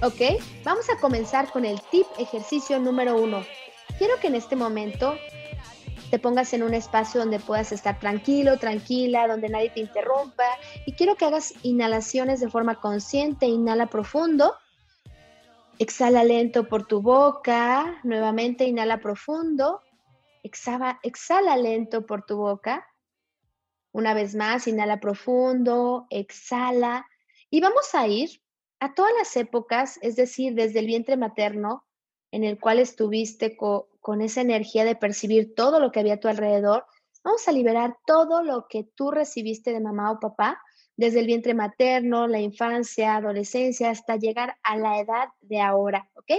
Ok, 0.00 0.20
vamos 0.62 0.88
a 0.90 1.00
comenzar 1.00 1.50
con 1.50 1.64
el 1.64 1.80
tip 1.90 2.06
ejercicio 2.18 2.78
número 2.78 3.16
uno. 3.20 3.44
Quiero 3.98 4.14
que 4.20 4.28
en 4.28 4.36
este 4.36 4.54
momento 4.54 5.16
te 6.10 6.20
pongas 6.20 6.52
en 6.54 6.62
un 6.62 6.72
espacio 6.72 7.20
donde 7.20 7.40
puedas 7.40 7.72
estar 7.72 7.98
tranquilo, 7.98 8.58
tranquila, 8.58 9.26
donde 9.26 9.48
nadie 9.48 9.70
te 9.70 9.80
interrumpa. 9.80 10.44
Y 10.86 10.92
quiero 10.92 11.16
que 11.16 11.24
hagas 11.24 11.52
inhalaciones 11.64 12.38
de 12.38 12.48
forma 12.48 12.80
consciente. 12.80 13.46
Inhala 13.46 13.88
profundo. 13.88 14.54
Exhala 15.80 16.22
lento 16.22 16.68
por 16.68 16.86
tu 16.86 17.02
boca. 17.02 17.98
Nuevamente 18.04 18.64
inhala 18.64 18.98
profundo. 18.98 19.82
Exhala, 20.44 21.00
exhala 21.02 21.56
lento 21.56 22.06
por 22.06 22.24
tu 22.24 22.36
boca. 22.36 22.86
Una 23.92 24.14
vez 24.14 24.34
más, 24.34 24.68
inhala 24.68 25.00
profundo, 25.00 26.06
exhala. 26.10 27.06
Y 27.50 27.60
vamos 27.60 27.94
a 27.94 28.06
ir 28.06 28.42
a 28.80 28.94
todas 28.94 29.12
las 29.18 29.36
épocas, 29.36 29.98
es 30.02 30.16
decir, 30.16 30.54
desde 30.54 30.80
el 30.80 30.86
vientre 30.86 31.16
materno, 31.16 31.84
en 32.30 32.44
el 32.44 32.58
cual 32.60 32.78
estuviste 32.78 33.56
con 33.56 34.20
esa 34.20 34.40
energía 34.40 34.84
de 34.84 34.96
percibir 34.96 35.54
todo 35.54 35.80
lo 35.80 35.90
que 35.90 36.00
había 36.00 36.14
a 36.14 36.20
tu 36.20 36.28
alrededor, 36.28 36.84
vamos 37.24 37.48
a 37.48 37.52
liberar 37.52 37.96
todo 38.06 38.42
lo 38.42 38.66
que 38.68 38.84
tú 38.94 39.10
recibiste 39.10 39.72
de 39.72 39.80
mamá 39.80 40.12
o 40.12 40.20
papá, 40.20 40.60
desde 40.96 41.20
el 41.20 41.26
vientre 41.26 41.54
materno, 41.54 42.26
la 42.26 42.40
infancia, 42.40 43.16
adolescencia, 43.16 43.90
hasta 43.90 44.16
llegar 44.16 44.56
a 44.62 44.76
la 44.76 44.98
edad 44.98 45.28
de 45.40 45.60
ahora, 45.60 46.10
¿ok? 46.14 46.32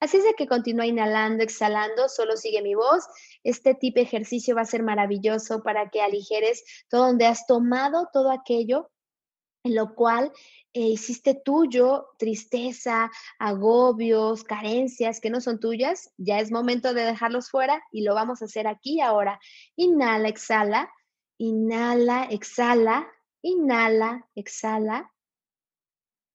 Así 0.00 0.16
es 0.16 0.24
de 0.24 0.34
que 0.34 0.48
continúa 0.48 0.86
inhalando, 0.86 1.44
exhalando, 1.44 2.08
solo 2.08 2.36
sigue 2.36 2.60
mi 2.62 2.74
voz. 2.74 3.04
Este 3.44 3.74
tipo 3.74 3.96
de 3.96 4.02
ejercicio 4.02 4.54
va 4.54 4.62
a 4.62 4.66
ser 4.66 4.82
maravilloso 4.82 5.62
para 5.62 5.90
que 5.90 6.00
aligeres 6.00 6.64
todo 6.88 7.06
donde 7.06 7.26
has 7.26 7.46
tomado 7.46 8.08
todo 8.12 8.30
aquello 8.30 8.90
en 9.64 9.76
lo 9.76 9.94
cual 9.94 10.32
eh, 10.72 10.88
hiciste 10.88 11.34
tuyo 11.34 12.08
tristeza, 12.18 13.10
agobios, 13.38 14.42
carencias 14.42 15.20
que 15.20 15.30
no 15.30 15.40
son 15.40 15.60
tuyas, 15.60 16.12
ya 16.16 16.40
es 16.40 16.50
momento 16.50 16.94
de 16.94 17.02
dejarlos 17.04 17.48
fuera 17.48 17.80
y 17.92 18.02
lo 18.02 18.14
vamos 18.14 18.42
a 18.42 18.46
hacer 18.46 18.66
aquí 18.66 19.00
ahora. 19.00 19.38
Inhala, 19.76 20.28
exhala, 20.28 20.90
inhala, 21.38 22.24
exhala, 22.24 23.06
inhala, 23.42 24.28
exhala. 24.34 25.12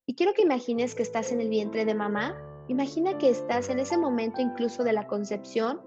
Y 0.06 0.16
quiero 0.16 0.34
que 0.34 0.44
imagines 0.44 0.96
que 0.96 1.04
estás 1.04 1.34
en 1.34 1.42
el 1.42 1.50
vientre 1.50 1.84
de 1.84 1.96
mamá 1.96 2.48
Imagina 2.70 3.18
que 3.18 3.30
estás 3.30 3.70
en 3.70 3.80
ese 3.80 3.98
momento 3.98 4.42
incluso 4.42 4.84
de 4.84 4.92
la 4.92 5.08
concepción. 5.08 5.82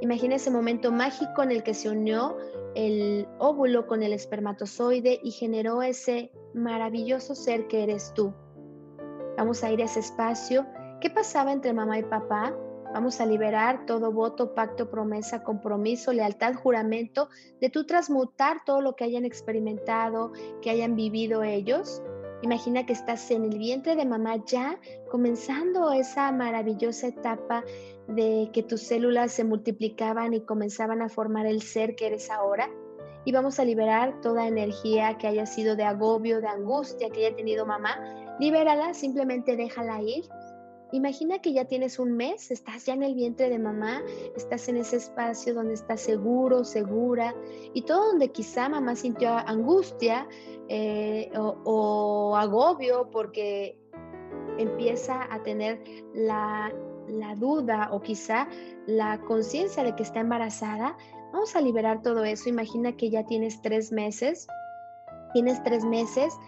Imagina 0.00 0.36
ese 0.36 0.50
momento 0.50 0.90
mágico 0.90 1.42
en 1.42 1.50
el 1.50 1.62
que 1.62 1.74
se 1.74 1.88
unió 1.88 2.36
el 2.74 3.26
óvulo 3.38 3.86
con 3.86 4.02
el 4.02 4.12
espermatozoide 4.12 5.20
y 5.22 5.30
generó 5.30 5.82
ese 5.82 6.32
maravilloso 6.52 7.34
ser 7.34 7.68
que 7.68 7.84
eres 7.84 8.12
tú. 8.14 8.34
Vamos 9.36 9.62
a 9.62 9.70
ir 9.70 9.80
a 9.80 9.84
ese 9.84 10.00
espacio. 10.00 10.66
¿Qué 11.00 11.10
pasaba 11.10 11.52
entre 11.52 11.72
mamá 11.72 11.98
y 11.98 12.02
papá? 12.02 12.54
Vamos 12.92 13.20
a 13.20 13.26
liberar 13.26 13.86
todo 13.86 14.12
voto, 14.12 14.54
pacto, 14.54 14.88
promesa, 14.88 15.42
compromiso, 15.42 16.12
lealtad, 16.12 16.54
juramento, 16.54 17.28
de 17.60 17.68
tú 17.68 17.84
transmutar 17.86 18.64
todo 18.64 18.80
lo 18.80 18.94
que 18.94 19.04
hayan 19.04 19.24
experimentado, 19.24 20.32
que 20.62 20.70
hayan 20.70 20.94
vivido 20.94 21.42
ellos 21.42 22.02
Imagina 22.44 22.84
que 22.84 22.92
estás 22.92 23.30
en 23.30 23.44
el 23.44 23.56
vientre 23.56 23.96
de 23.96 24.04
mamá 24.04 24.36
ya 24.44 24.78
comenzando 25.10 25.90
esa 25.92 26.30
maravillosa 26.30 27.06
etapa 27.06 27.64
de 28.06 28.50
que 28.52 28.62
tus 28.62 28.82
células 28.82 29.32
se 29.32 29.44
multiplicaban 29.44 30.34
y 30.34 30.42
comenzaban 30.42 31.00
a 31.00 31.08
formar 31.08 31.46
el 31.46 31.62
ser 31.62 31.96
que 31.96 32.08
eres 32.08 32.30
ahora. 32.30 32.68
Y 33.24 33.32
vamos 33.32 33.58
a 33.58 33.64
liberar 33.64 34.20
toda 34.20 34.46
energía 34.46 35.16
que 35.16 35.26
haya 35.26 35.46
sido 35.46 35.74
de 35.74 35.84
agobio, 35.84 36.42
de 36.42 36.48
angustia 36.48 37.08
que 37.08 37.24
haya 37.24 37.34
tenido 37.34 37.64
mamá. 37.64 37.98
Libérala, 38.38 38.92
simplemente 38.92 39.56
déjala 39.56 40.02
ir 40.02 40.24
Imagina 40.94 41.40
que 41.40 41.52
ya 41.52 41.64
tienes 41.64 41.98
un 41.98 42.12
mes, 42.12 42.52
estás 42.52 42.86
ya 42.86 42.94
en 42.94 43.02
el 43.02 43.16
vientre 43.16 43.50
de 43.50 43.58
mamá, 43.58 44.00
estás 44.36 44.68
en 44.68 44.76
ese 44.76 44.98
espacio 44.98 45.52
donde 45.52 45.74
estás 45.74 46.00
seguro, 46.00 46.62
segura, 46.62 47.34
y 47.72 47.82
todo 47.82 48.12
donde 48.12 48.30
quizá 48.30 48.68
mamá 48.68 48.94
sintió 48.94 49.30
angustia 49.30 50.28
eh, 50.68 51.32
o, 51.36 52.36
agobio 52.36 53.10
porque 53.10 53.76
empieza 54.56 55.26
a 55.34 55.42
tener 55.42 55.82
la, 56.14 56.72
la 57.08 57.34
duda 57.34 57.88
o 57.90 58.00
quizá 58.00 58.46
la 58.86 59.20
conciencia 59.22 59.82
de 59.82 59.96
que 59.96 60.04
está 60.04 60.20
embarazada, 60.20 60.96
vamos 61.32 61.56
a 61.56 61.60
liberar 61.60 62.02
todo 62.02 62.22
eso. 62.22 62.48
Imagina 62.48 62.96
que 62.96 63.10
ya 63.10 63.26
tienes 63.26 63.60
tres 63.62 63.90
meses, 63.90 64.46
tienes 65.32 65.60
tres 65.64 65.84
meses 65.84 66.38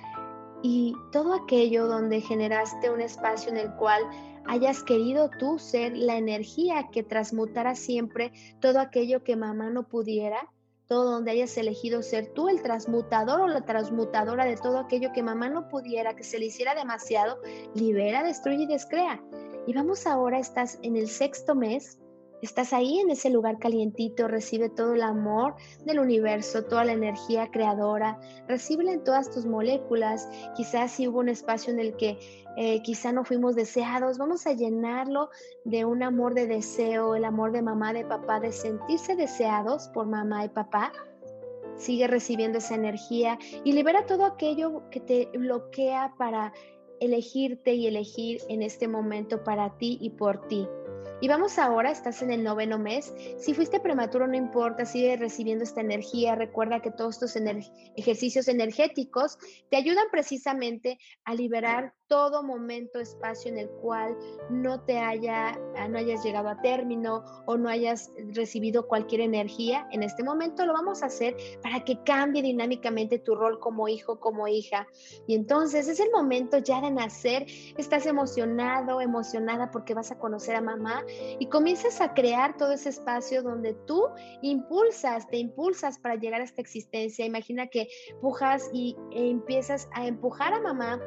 y 0.62 0.94
todo 1.10 1.34
aquello 1.34 1.86
donde 1.86 2.20
generaste 2.20 2.90
un 2.90 3.00
espacio 3.00 3.50
en 3.50 3.58
el 3.58 3.74
cual 3.74 4.02
hayas 4.48 4.82
querido 4.82 5.30
tú 5.38 5.58
ser 5.58 5.96
la 5.96 6.16
energía 6.16 6.88
que 6.92 7.02
transmutara 7.02 7.74
siempre 7.74 8.32
todo 8.60 8.80
aquello 8.80 9.22
que 9.24 9.36
mamá 9.36 9.70
no 9.70 9.88
pudiera, 9.88 10.50
todo 10.86 11.10
donde 11.10 11.32
hayas 11.32 11.56
elegido 11.58 12.02
ser 12.02 12.32
tú 12.32 12.48
el 12.48 12.62
transmutador 12.62 13.40
o 13.40 13.48
la 13.48 13.64
transmutadora 13.64 14.44
de 14.44 14.56
todo 14.56 14.78
aquello 14.78 15.12
que 15.12 15.22
mamá 15.22 15.48
no 15.48 15.68
pudiera, 15.68 16.14
que 16.14 16.24
se 16.24 16.38
le 16.38 16.46
hiciera 16.46 16.74
demasiado, 16.74 17.40
libera, 17.74 18.22
destruye 18.22 18.62
y 18.62 18.66
descrea. 18.66 19.20
Y 19.66 19.74
vamos 19.74 20.06
ahora, 20.06 20.38
estás 20.38 20.78
en 20.82 20.96
el 20.96 21.08
sexto 21.08 21.54
mes, 21.56 21.98
Estás 22.42 22.74
ahí 22.74 22.98
en 22.98 23.10
ese 23.10 23.30
lugar 23.30 23.58
calientito, 23.58 24.28
recibe 24.28 24.68
todo 24.68 24.92
el 24.92 25.02
amor 25.02 25.54
del 25.84 25.98
universo, 26.00 26.64
toda 26.64 26.84
la 26.84 26.92
energía 26.92 27.50
creadora, 27.50 28.20
recíbela 28.46 28.92
en 28.92 29.04
todas 29.04 29.30
tus 29.30 29.46
moléculas. 29.46 30.28
Quizás 30.54 30.92
si 30.92 31.08
hubo 31.08 31.20
un 31.20 31.30
espacio 31.30 31.72
en 31.72 31.80
el 31.80 31.96
que 31.96 32.18
eh, 32.58 32.82
quizá 32.82 33.10
no 33.12 33.24
fuimos 33.24 33.54
deseados, 33.54 34.18
vamos 34.18 34.46
a 34.46 34.52
llenarlo 34.52 35.30
de 35.64 35.86
un 35.86 36.02
amor 36.02 36.34
de 36.34 36.46
deseo, 36.46 37.14
el 37.14 37.24
amor 37.24 37.52
de 37.52 37.62
mamá, 37.62 37.94
de 37.94 38.04
papá, 38.04 38.38
de 38.38 38.52
sentirse 38.52 39.16
deseados 39.16 39.88
por 39.88 40.06
mamá 40.06 40.44
y 40.44 40.50
papá. 40.50 40.92
Sigue 41.76 42.06
recibiendo 42.06 42.58
esa 42.58 42.74
energía 42.74 43.38
y 43.64 43.72
libera 43.72 44.04
todo 44.04 44.26
aquello 44.26 44.82
que 44.90 45.00
te 45.00 45.30
bloquea 45.38 46.14
para 46.18 46.52
elegirte 47.00 47.74
y 47.74 47.86
elegir 47.86 48.40
en 48.48 48.62
este 48.62 48.88
momento 48.88 49.42
para 49.42 49.76
ti 49.78 49.98
y 50.00 50.10
por 50.10 50.46
ti. 50.48 50.66
Y 51.20 51.28
vamos 51.28 51.58
ahora, 51.58 51.90
estás 51.90 52.20
en 52.22 52.30
el 52.30 52.44
noveno 52.44 52.78
mes. 52.78 53.12
Si 53.38 53.54
fuiste 53.54 53.80
prematuro, 53.80 54.26
no 54.26 54.36
importa, 54.36 54.84
sigue 54.84 55.16
recibiendo 55.16 55.64
esta 55.64 55.80
energía. 55.80 56.34
Recuerda 56.34 56.80
que 56.80 56.90
todos 56.90 57.14
estos 57.14 57.36
ejercicios 57.96 58.48
energéticos 58.48 59.38
te 59.70 59.78
ayudan 59.78 60.06
precisamente 60.10 60.98
a 61.24 61.34
liberar 61.34 61.94
todo 62.08 62.42
momento, 62.42 63.00
espacio 63.00 63.50
en 63.50 63.58
el 63.58 63.68
cual 63.68 64.16
no 64.50 64.80
te 64.82 64.98
haya, 64.98 65.58
no 65.88 65.98
hayas 65.98 66.24
llegado 66.24 66.48
a 66.48 66.60
término 66.60 67.24
o 67.46 67.56
no 67.56 67.68
hayas 67.68 68.12
recibido 68.32 68.86
cualquier 68.86 69.22
energía. 69.22 69.88
En 69.90 70.02
este 70.02 70.22
momento 70.22 70.64
lo 70.66 70.72
vamos 70.72 71.02
a 71.02 71.06
hacer 71.06 71.36
para 71.62 71.84
que 71.84 72.02
cambie 72.04 72.42
dinámicamente 72.42 73.18
tu 73.18 73.34
rol 73.34 73.58
como 73.58 73.88
hijo, 73.88 74.20
como 74.20 74.46
hija. 74.46 74.86
Y 75.26 75.34
entonces 75.34 75.88
es 75.88 75.98
el 75.98 76.10
momento 76.10 76.58
ya 76.58 76.80
de 76.80 76.90
nacer. 76.90 77.46
Estás 77.76 78.06
emocionado, 78.06 79.00
emocionada 79.00 79.70
porque 79.70 79.94
vas 79.94 80.12
a 80.12 80.18
conocer 80.18 80.54
a 80.56 80.60
mamá 80.60 81.04
y 81.38 81.46
comienzas 81.48 82.00
a 82.00 82.14
crear 82.14 82.56
todo 82.56 82.72
ese 82.72 82.90
espacio 82.90 83.42
donde 83.42 83.74
tú 83.86 84.04
impulsas, 84.42 85.26
te 85.28 85.38
impulsas 85.38 85.98
para 85.98 86.14
llegar 86.14 86.40
a 86.40 86.44
esta 86.44 86.60
existencia. 86.60 87.24
Imagina 87.24 87.66
que 87.66 87.88
pujas 88.20 88.70
y 88.72 88.96
e 89.10 89.30
empiezas 89.30 89.88
a 89.92 90.06
empujar 90.06 90.52
a 90.52 90.60
mamá 90.60 91.00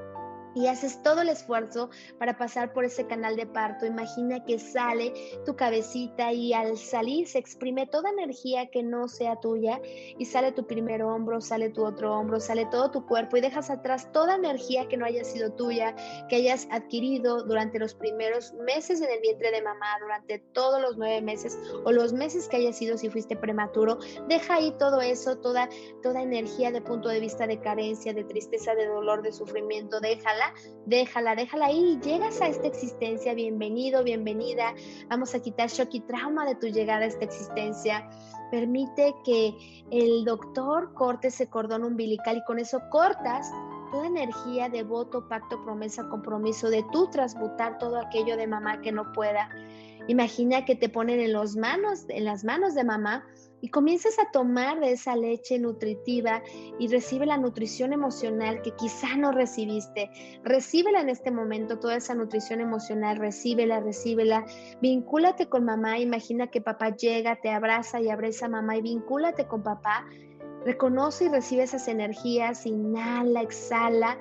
y 0.60 0.68
haces 0.68 1.02
todo 1.02 1.22
el 1.22 1.30
esfuerzo 1.30 1.90
para 2.18 2.38
pasar 2.38 2.74
por 2.74 2.84
ese 2.84 3.08
canal 3.08 3.38
de 3.38 3.46
parto. 3.46 3.86
Imagina 3.86 4.44
que 4.44 4.60
sale 4.60 5.14
tu 5.46 5.56
cabecita 5.56 6.34
y 6.34 6.52
al 6.54 6.78
salir 6.78 7.28
se 7.28 7.40
exprime 7.40 7.88
toda 7.88 8.10
energía 8.10 8.70
que 8.70 8.84
no 8.84 9.08
sea 9.08 9.38
tuya 9.38 9.80
y 10.18 10.26
sale 10.26 10.52
tu 10.52 10.68
primer 10.68 11.02
hombro, 11.02 11.40
sale 11.40 11.70
tu 11.70 11.86
otro 11.86 12.14
hombro, 12.14 12.42
sale 12.42 12.66
todo 12.66 12.92
tu 12.92 13.06
cuerpo 13.06 13.38
y 13.38 13.42
dejas 13.42 13.70
atrás 13.70 14.12
toda 14.12 14.36
energía 14.36 14.90
que 14.90 14.98
no 14.98 15.06
haya 15.06 15.24
sido 15.24 15.54
tuya, 15.54 15.96
que 16.28 16.36
hayas 16.36 16.68
adquirido 16.72 17.44
durante 17.44 17.80
los 17.80 17.94
primeros 17.94 18.54
meses 18.54 19.00
en 19.02 19.10
el 19.10 19.22
vientre 19.22 19.52
de 19.52 19.62
mamá, 19.62 19.98
durante 20.02 20.40
todos 20.40 20.82
los 20.82 20.98
nueve 20.98 21.22
meses 21.22 21.58
o 21.86 21.92
los 21.94 22.12
meses 22.12 22.50
que 22.50 22.58
haya 22.58 22.74
sido 22.74 22.98
si 22.98 23.10
fuiste 23.10 23.38
prematuro. 23.38 23.98
Deja 24.28 24.56
ahí 24.56 24.74
todo 24.78 25.00
eso, 25.00 25.38
toda, 25.38 25.70
toda 26.04 26.22
energía 26.22 26.72
de 26.72 26.82
punto 26.82 27.08
de 27.08 27.22
vista 27.22 27.48
de 27.48 27.62
carencia, 27.62 28.14
de 28.14 28.26
tristeza, 28.26 28.76
de 28.76 28.88
dolor, 28.88 29.22
de 29.22 29.32
sufrimiento, 29.32 30.02
déjala 30.02 30.49
déjala, 30.86 31.36
déjala, 31.36 31.68
ahí. 31.68 32.00
Llegas 32.04 32.42
a 32.42 32.48
esta 32.48 32.68
existencia, 32.68 33.34
bienvenido, 33.34 34.04
bienvenida. 34.04 34.74
Vamos 35.10 35.36
a 35.36 35.42
quitar 35.42 35.70
shock 35.70 35.90
y 35.94 36.02
trauma 36.02 36.46
de 36.46 36.56
tu 36.56 36.68
llegada 36.68 37.06
a 37.06 37.08
esta 37.08 37.26
existencia. 37.26 38.10
Permite 38.52 39.14
que 39.24 39.56
el 39.92 40.26
doctor 40.26 40.94
corte 40.94 41.28
ese 41.28 41.48
cordón 41.48 41.84
umbilical 41.84 42.38
y 42.38 42.44
con 42.46 42.60
eso 42.60 42.80
cortas 42.90 43.52
toda 43.92 44.08
energía 44.08 44.70
de 44.70 44.84
voto, 44.84 45.28
pacto, 45.28 45.64
promesa, 45.64 46.08
compromiso, 46.10 46.70
de 46.70 46.84
tú 46.92 47.10
transmutar 47.10 47.78
todo 47.78 48.00
aquello 48.00 48.38
de 48.38 48.48
mamá 48.48 48.82
que 48.82 48.92
no 48.92 49.12
pueda. 49.14 49.50
Imagina 50.08 50.66
que 50.66 50.76
te 50.76 50.90
ponen 50.90 51.20
en, 51.20 51.34
los 51.34 51.56
manos, 51.56 52.06
en 52.10 52.26
las 52.26 52.44
manos 52.44 52.74
de 52.74 52.84
mamá 52.84 53.26
y 53.62 53.70
comienzas 53.70 54.18
a 54.20 54.32
tomar 54.32 54.80
de 54.80 54.94
esa 54.94 55.16
leche 55.16 55.60
nutritiva 55.60 56.42
y 56.80 56.88
recibe 56.88 57.26
la 57.26 57.38
nutrición 57.38 57.94
emocional 57.94 58.62
que 58.62 58.72
quizá 58.72 59.16
no 59.18 59.32
recibiste. 59.32 60.10
Recíbela 60.44 61.02
en 61.02 61.10
este 61.10 61.32
momento, 61.32 61.80
toda 61.80 61.96
esa 61.98 62.16
nutrición 62.16 62.62
emocional, 62.62 63.18
recíbela, 63.18 63.80
recíbela. 63.80 64.46
Vincúlate 64.82 65.48
con 65.48 65.66
mamá, 65.66 66.00
imagina 66.00 66.48
que 66.48 66.62
papá 66.62 66.96
llega, 66.96 67.40
te 67.42 67.50
abraza 67.50 68.02
y 68.02 68.10
abraza 68.10 68.46
a 68.46 68.50
mamá 68.50 68.78
y 68.78 68.82
vincúlate 68.82 69.48
con 69.48 69.64
papá. 69.64 70.06
Reconoce 70.66 71.26
y 71.26 71.30
recibe 71.30 71.64
esas 71.64 71.88
energías, 71.88 72.66
inhala, 72.66 73.42
exhala 73.42 74.18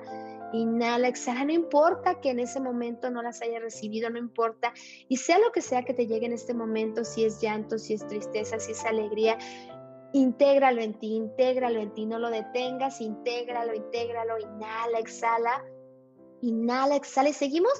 Inhala, 0.51 1.07
exhala, 1.07 1.45
no 1.45 1.53
importa 1.53 2.19
que 2.21 2.31
en 2.31 2.39
ese 2.39 2.59
momento 2.59 3.11
no 3.11 3.21
las 3.21 3.41
haya 3.41 3.59
recibido, 3.59 4.09
no 4.09 4.17
importa. 4.17 4.73
Y 5.07 5.17
sea 5.17 5.37
lo 5.39 5.51
que 5.51 5.61
sea 5.61 5.83
que 5.83 5.93
te 5.93 6.07
llegue 6.07 6.25
en 6.25 6.33
este 6.33 6.53
momento, 6.53 7.03
si 7.03 7.23
es 7.23 7.39
llanto, 7.39 7.77
si 7.77 7.93
es 7.93 8.07
tristeza, 8.07 8.59
si 8.59 8.71
es 8.71 8.83
alegría, 8.85 9.37
intégralo 10.13 10.81
en 10.81 10.97
ti, 10.97 11.15
intégralo 11.15 11.79
en 11.79 11.93
ti, 11.93 12.05
no 12.05 12.17
lo 12.17 12.29
detengas, 12.29 12.99
intégralo, 12.99 13.73
intégralo, 13.75 14.39
inhala, 14.39 14.99
exhala. 14.99 15.63
Inhala, 16.41 16.95
exhala 16.95 17.29
y 17.29 17.33
seguimos 17.33 17.73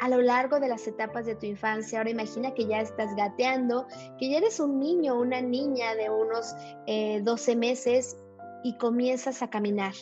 a 0.00 0.08
lo 0.08 0.22
largo 0.22 0.60
de 0.60 0.68
las 0.68 0.86
etapas 0.86 1.26
de 1.26 1.34
tu 1.34 1.46
infancia. 1.46 1.98
Ahora 1.98 2.10
imagina 2.10 2.54
que 2.54 2.66
ya 2.66 2.80
estás 2.80 3.14
gateando, 3.16 3.86
que 4.18 4.30
ya 4.30 4.38
eres 4.38 4.60
un 4.60 4.78
niño, 4.78 5.18
una 5.18 5.40
niña 5.40 5.96
de 5.96 6.10
unos 6.10 6.54
12 6.86 7.52
eh, 7.52 7.56
meses 7.56 8.16
y 8.62 8.78
comienzas 8.78 9.42
a 9.42 9.50
caminar. 9.50 9.94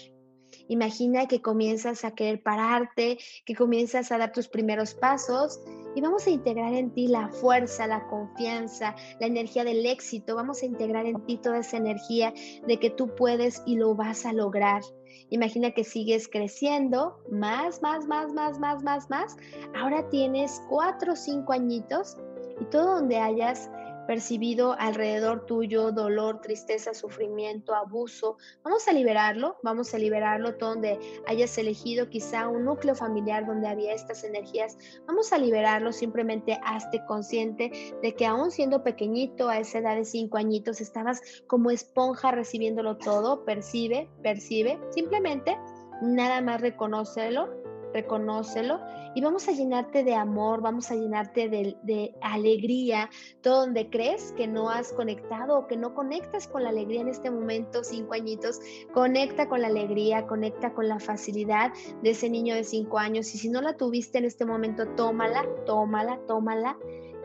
Imagina 0.68 1.26
que 1.26 1.42
comienzas 1.42 2.04
a 2.04 2.14
querer 2.14 2.42
pararte, 2.42 3.18
que 3.44 3.54
comienzas 3.54 4.12
a 4.12 4.18
dar 4.18 4.32
tus 4.32 4.48
primeros 4.48 4.94
pasos 4.94 5.60
y 5.94 6.00
vamos 6.00 6.26
a 6.26 6.30
integrar 6.30 6.72
en 6.72 6.92
ti 6.92 7.08
la 7.08 7.28
fuerza, 7.28 7.86
la 7.86 8.06
confianza, 8.08 8.94
la 9.20 9.26
energía 9.26 9.64
del 9.64 9.84
éxito. 9.84 10.36
Vamos 10.36 10.62
a 10.62 10.66
integrar 10.66 11.06
en 11.06 11.24
ti 11.26 11.36
toda 11.38 11.58
esa 11.58 11.76
energía 11.76 12.32
de 12.66 12.78
que 12.78 12.90
tú 12.90 13.14
puedes 13.14 13.62
y 13.66 13.76
lo 13.76 13.94
vas 13.94 14.24
a 14.24 14.32
lograr. 14.32 14.82
Imagina 15.30 15.70
que 15.70 15.84
sigues 15.84 16.28
creciendo 16.28 17.18
más, 17.30 17.82
más, 17.82 18.06
más, 18.06 18.32
más, 18.32 18.58
más, 18.58 18.82
más, 18.82 19.10
más. 19.10 19.36
Ahora 19.74 20.08
tienes 20.10 20.60
cuatro 20.68 21.12
o 21.12 21.16
cinco 21.16 21.52
añitos 21.52 22.16
y 22.60 22.64
todo 22.66 22.96
donde 22.96 23.18
hayas 23.18 23.70
percibido 24.06 24.74
alrededor 24.78 25.46
tuyo, 25.46 25.92
dolor, 25.92 26.40
tristeza, 26.40 26.94
sufrimiento, 26.94 27.74
abuso. 27.74 28.36
Vamos 28.62 28.88
a 28.88 28.92
liberarlo, 28.92 29.56
vamos 29.62 29.94
a 29.94 29.98
liberarlo 29.98 30.52
donde 30.52 30.98
hayas 31.26 31.56
elegido 31.58 32.08
quizá 32.08 32.48
un 32.48 32.64
núcleo 32.64 32.94
familiar 32.94 33.46
donde 33.46 33.68
había 33.68 33.92
estas 33.94 34.24
energías. 34.24 34.76
Vamos 35.06 35.32
a 35.32 35.38
liberarlo, 35.38 35.92
simplemente 35.92 36.58
hazte 36.64 37.04
consciente 37.06 37.70
de 38.02 38.14
que 38.14 38.26
aún 38.26 38.50
siendo 38.50 38.82
pequeñito, 38.82 39.48
a 39.48 39.58
esa 39.58 39.78
edad 39.78 39.96
de 39.96 40.04
cinco 40.04 40.36
añitos, 40.36 40.80
estabas 40.80 41.20
como 41.46 41.70
esponja 41.70 42.30
recibiéndolo 42.30 42.96
todo, 42.98 43.44
percibe, 43.44 44.08
percibe, 44.22 44.78
simplemente 44.90 45.56
nada 46.02 46.40
más 46.40 46.60
reconócelo 46.60 47.61
reconócelo 47.92 48.80
y 49.14 49.20
vamos 49.20 49.48
a 49.48 49.52
llenarte 49.52 50.04
de 50.04 50.14
amor, 50.14 50.62
vamos 50.62 50.90
a 50.90 50.94
llenarte 50.94 51.48
de, 51.48 52.14
alegría, 52.20 53.10
todo 53.42 53.60
donde 53.60 53.90
crees 53.90 54.32
que 54.32 54.46
no 54.46 54.70
has 54.70 54.92
conectado 54.92 55.58
o 55.58 55.66
que 55.66 55.76
no 55.76 55.94
conectas 55.94 56.48
con 56.48 56.62
la 56.62 56.70
alegría 56.70 57.02
en 57.02 57.08
este 57.08 57.30
momento, 57.30 57.84
cinco 57.84 58.14
añitos, 58.14 58.60
conecta 58.92 59.48
con 59.48 59.62
la 59.62 59.68
alegría, 59.68 60.26
conecta 60.26 60.72
con 60.72 60.88
la 60.88 60.98
facilidad 60.98 61.72
de 62.02 62.10
ese 62.10 62.30
niño 62.30 62.54
de 62.54 62.64
cinco 62.64 62.98
años 62.98 63.34
y 63.34 63.38
si 63.38 63.48
no 63.48 63.60
la 63.60 63.76
tuviste 63.76 64.18
en 64.18 64.24
este 64.24 64.44
momento, 64.44 64.86
tómala, 64.96 65.46
tómala, 65.66 66.18
tómala. 66.26 66.78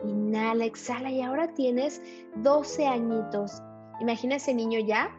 Inhala, 0.04 0.64
exhala 0.64 1.10
y 1.10 1.22
ahora 1.22 1.54
tienes 1.54 2.00
12 2.36 2.86
añitos. 2.86 3.60
Imagina 4.00 4.36
ese 4.36 4.54
niño 4.54 4.78
ya 4.78 5.10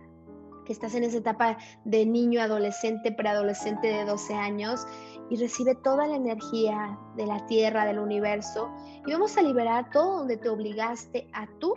que 0.69 0.73
estás 0.73 0.93
en 0.93 1.03
esa 1.03 1.17
etapa 1.17 1.57
de 1.83 2.05
niño, 2.05 2.39
adolescente, 2.43 3.11
preadolescente 3.11 3.87
de 3.87 4.05
12 4.05 4.35
años 4.35 4.85
y 5.31 5.35
recibe 5.37 5.73
toda 5.73 6.05
la 6.05 6.15
energía 6.15 6.95
de 7.15 7.25
la 7.25 7.43
tierra, 7.47 7.85
del 7.85 7.97
universo 7.97 8.69
y 9.03 9.11
vamos 9.11 9.35
a 9.35 9.41
liberar 9.41 9.89
todo 9.89 10.19
donde 10.19 10.37
te 10.37 10.47
obligaste 10.47 11.27
a 11.33 11.47
tú 11.57 11.73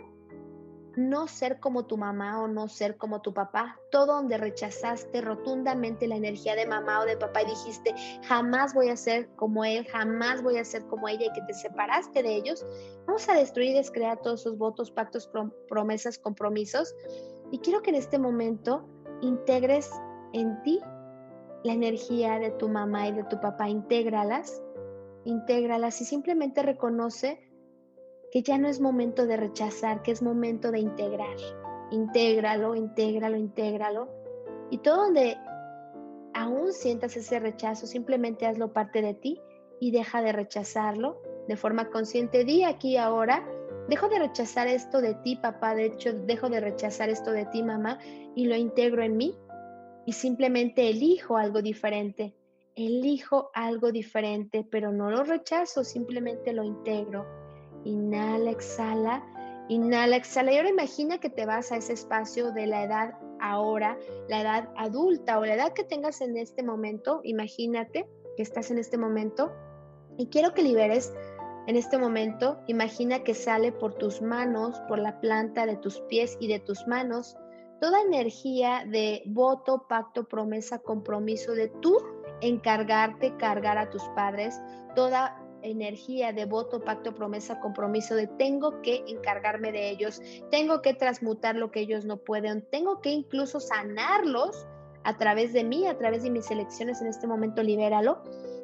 no 0.95 1.27
ser 1.27 1.59
como 1.59 1.87
tu 1.87 1.97
mamá 1.97 2.39
o 2.39 2.47
no 2.47 2.67
ser 2.67 2.97
como 2.97 3.19
tu 3.19 3.33
papá, 3.33 3.79
todo 3.89 4.13
donde 4.13 4.37
rechazaste 4.37 5.21
rotundamente 5.21 6.07
la 6.07 6.17
energía 6.17 6.55
de 6.55 6.67
mamá 6.67 6.99
o 6.99 7.05
de 7.05 7.17
papá 7.17 7.41
y 7.41 7.47
dijiste, 7.47 7.95
jamás 8.27 8.75
voy 8.75 8.89
a 8.89 8.95
ser 8.95 9.27
como 9.35 9.65
él, 9.65 9.87
jamás 9.87 10.43
voy 10.43 10.59
a 10.59 10.65
ser 10.65 10.85
como 10.85 11.07
ella 11.07 11.25
y 11.25 11.33
que 11.33 11.41
te 11.47 11.55
separaste 11.55 12.21
de 12.21 12.35
ellos, 12.35 12.63
vamos 13.07 13.27
a 13.27 13.33
destruir 13.33 13.71
y 13.71 13.73
descrear 13.73 14.21
todos 14.21 14.41
esos 14.41 14.55
votos, 14.55 14.91
pactos, 14.91 15.27
promesas, 15.67 16.19
compromisos. 16.19 16.93
Y 17.53 17.59
quiero 17.59 17.83
que 17.83 17.91
en 17.91 17.97
este 17.97 18.17
momento 18.17 18.83
integres 19.21 19.91
en 20.33 20.59
ti 20.63 20.79
la 21.63 21.73
energía 21.73 22.39
de 22.39 22.49
tu 22.49 22.67
mamá 22.67 23.07
y 23.07 23.11
de 23.11 23.25
tu 23.25 23.39
papá, 23.39 23.69
intégralas, 23.69 24.63
intégralas 25.23 26.01
y 26.01 26.05
simplemente 26.05 26.63
reconoce 26.63 27.47
que 28.31 28.41
ya 28.41 28.57
no 28.57 28.67
es 28.67 28.81
momento 28.81 29.27
de 29.27 29.37
rechazar, 29.37 30.01
que 30.01 30.09
es 30.09 30.23
momento 30.23 30.71
de 30.71 30.79
integrar. 30.79 31.37
Intégralo, 31.91 32.73
intégralo, 32.73 33.37
intégralo. 33.37 34.09
Y 34.71 34.79
todo 34.79 35.03
donde 35.03 35.37
aún 36.33 36.73
sientas 36.73 37.15
ese 37.15 37.39
rechazo, 37.39 37.85
simplemente 37.85 38.47
hazlo 38.47 38.73
parte 38.73 39.03
de 39.03 39.13
ti 39.13 39.39
y 39.79 39.91
deja 39.91 40.23
de 40.23 40.31
rechazarlo 40.31 41.21
de 41.47 41.55
forma 41.55 41.91
consciente. 41.91 42.45
Di 42.45 42.63
aquí 42.63 42.97
ahora, 42.97 43.47
dejo 43.89 44.09
de 44.09 44.19
rechazar 44.19 44.67
esto 44.67 45.01
de 45.01 45.15
ti, 45.15 45.35
papá, 45.35 45.75
de 45.75 45.85
hecho, 45.85 46.13
dejo 46.13 46.49
de 46.49 46.59
rechazar 46.59 47.09
esto 47.09 47.31
de 47.31 47.45
ti, 47.45 47.63
mamá, 47.63 47.99
y 48.35 48.45
lo 48.45 48.55
integro 48.55 49.03
en 49.03 49.17
mí 49.17 49.35
y 50.05 50.13
simplemente 50.13 50.89
elijo 50.89 51.37
algo 51.37 51.61
diferente. 51.61 52.35
Elijo 52.75 53.51
algo 53.53 53.91
diferente, 53.91 54.65
pero 54.69 54.91
no 54.91 55.11
lo 55.11 55.23
rechazo, 55.23 55.83
simplemente 55.83 56.53
lo 56.53 56.63
integro. 56.63 57.25
Inhala, 57.83 58.49
exhala, 58.49 59.23
inhala, 59.69 60.15
exhala. 60.15 60.51
Y 60.51 60.57
ahora 60.57 60.69
imagina 60.69 61.19
que 61.19 61.29
te 61.29 61.45
vas 61.45 61.71
a 61.71 61.77
ese 61.77 61.93
espacio 61.93 62.51
de 62.51 62.65
la 62.65 62.83
edad 62.83 63.13
ahora, 63.39 63.97
la 64.27 64.41
edad 64.41 64.69
adulta 64.75 65.37
o 65.37 65.45
la 65.45 65.53
edad 65.53 65.73
que 65.73 65.83
tengas 65.83 66.21
en 66.21 66.35
este 66.37 66.63
momento. 66.63 67.21
Imagínate 67.23 68.07
que 68.35 68.41
estás 68.41 68.71
en 68.71 68.79
este 68.79 68.97
momento 68.97 69.51
y 70.17 70.27
quiero 70.27 70.53
que 70.53 70.63
liberes 70.63 71.13
en 71.67 71.75
este 71.75 71.97
momento. 71.97 72.59
Imagina 72.67 73.23
que 73.23 73.33
sale 73.33 73.71
por 73.71 73.95
tus 73.95 74.21
manos, 74.21 74.79
por 74.87 74.99
la 74.99 75.19
planta 75.19 75.65
de 75.65 75.77
tus 75.77 76.01
pies 76.01 76.37
y 76.39 76.47
de 76.47 76.59
tus 76.59 76.87
manos 76.87 77.37
toda 77.83 78.01
energía 78.01 78.85
de 78.87 79.23
voto, 79.25 79.85
pacto, 79.89 80.23
promesa, 80.23 80.79
compromiso 80.79 81.51
de 81.51 81.67
tú 81.67 81.97
encargarte, 82.39 83.35
cargar 83.35 83.77
a 83.77 83.89
tus 83.89 84.03
padres, 84.15 84.57
toda 84.95 85.37
energía 85.63 86.31
de 86.31 86.45
voto, 86.45 86.79
pacto, 86.79 87.13
promesa, 87.13 87.59
compromiso 87.59 88.15
de 88.15 88.27
tengo 88.27 88.81
que 88.81 89.03
encargarme 89.05 89.73
de 89.73 89.89
ellos, 89.89 90.21
tengo 90.49 90.81
que 90.81 90.93
transmutar 90.93 91.57
lo 91.57 91.71
que 91.71 91.81
ellos 91.81 92.05
no 92.05 92.15
pueden, 92.15 92.61
tengo 92.69 93.01
que 93.01 93.09
incluso 93.09 93.59
sanarlos 93.59 94.65
a 95.03 95.17
través 95.17 95.51
de 95.51 95.65
mí, 95.65 95.85
a 95.85 95.97
través 95.97 96.23
de 96.23 96.29
mis 96.29 96.49
elecciones 96.51 97.01
en 97.01 97.07
este 97.07 97.27
momento, 97.27 97.63
libéralo. 97.63 98.23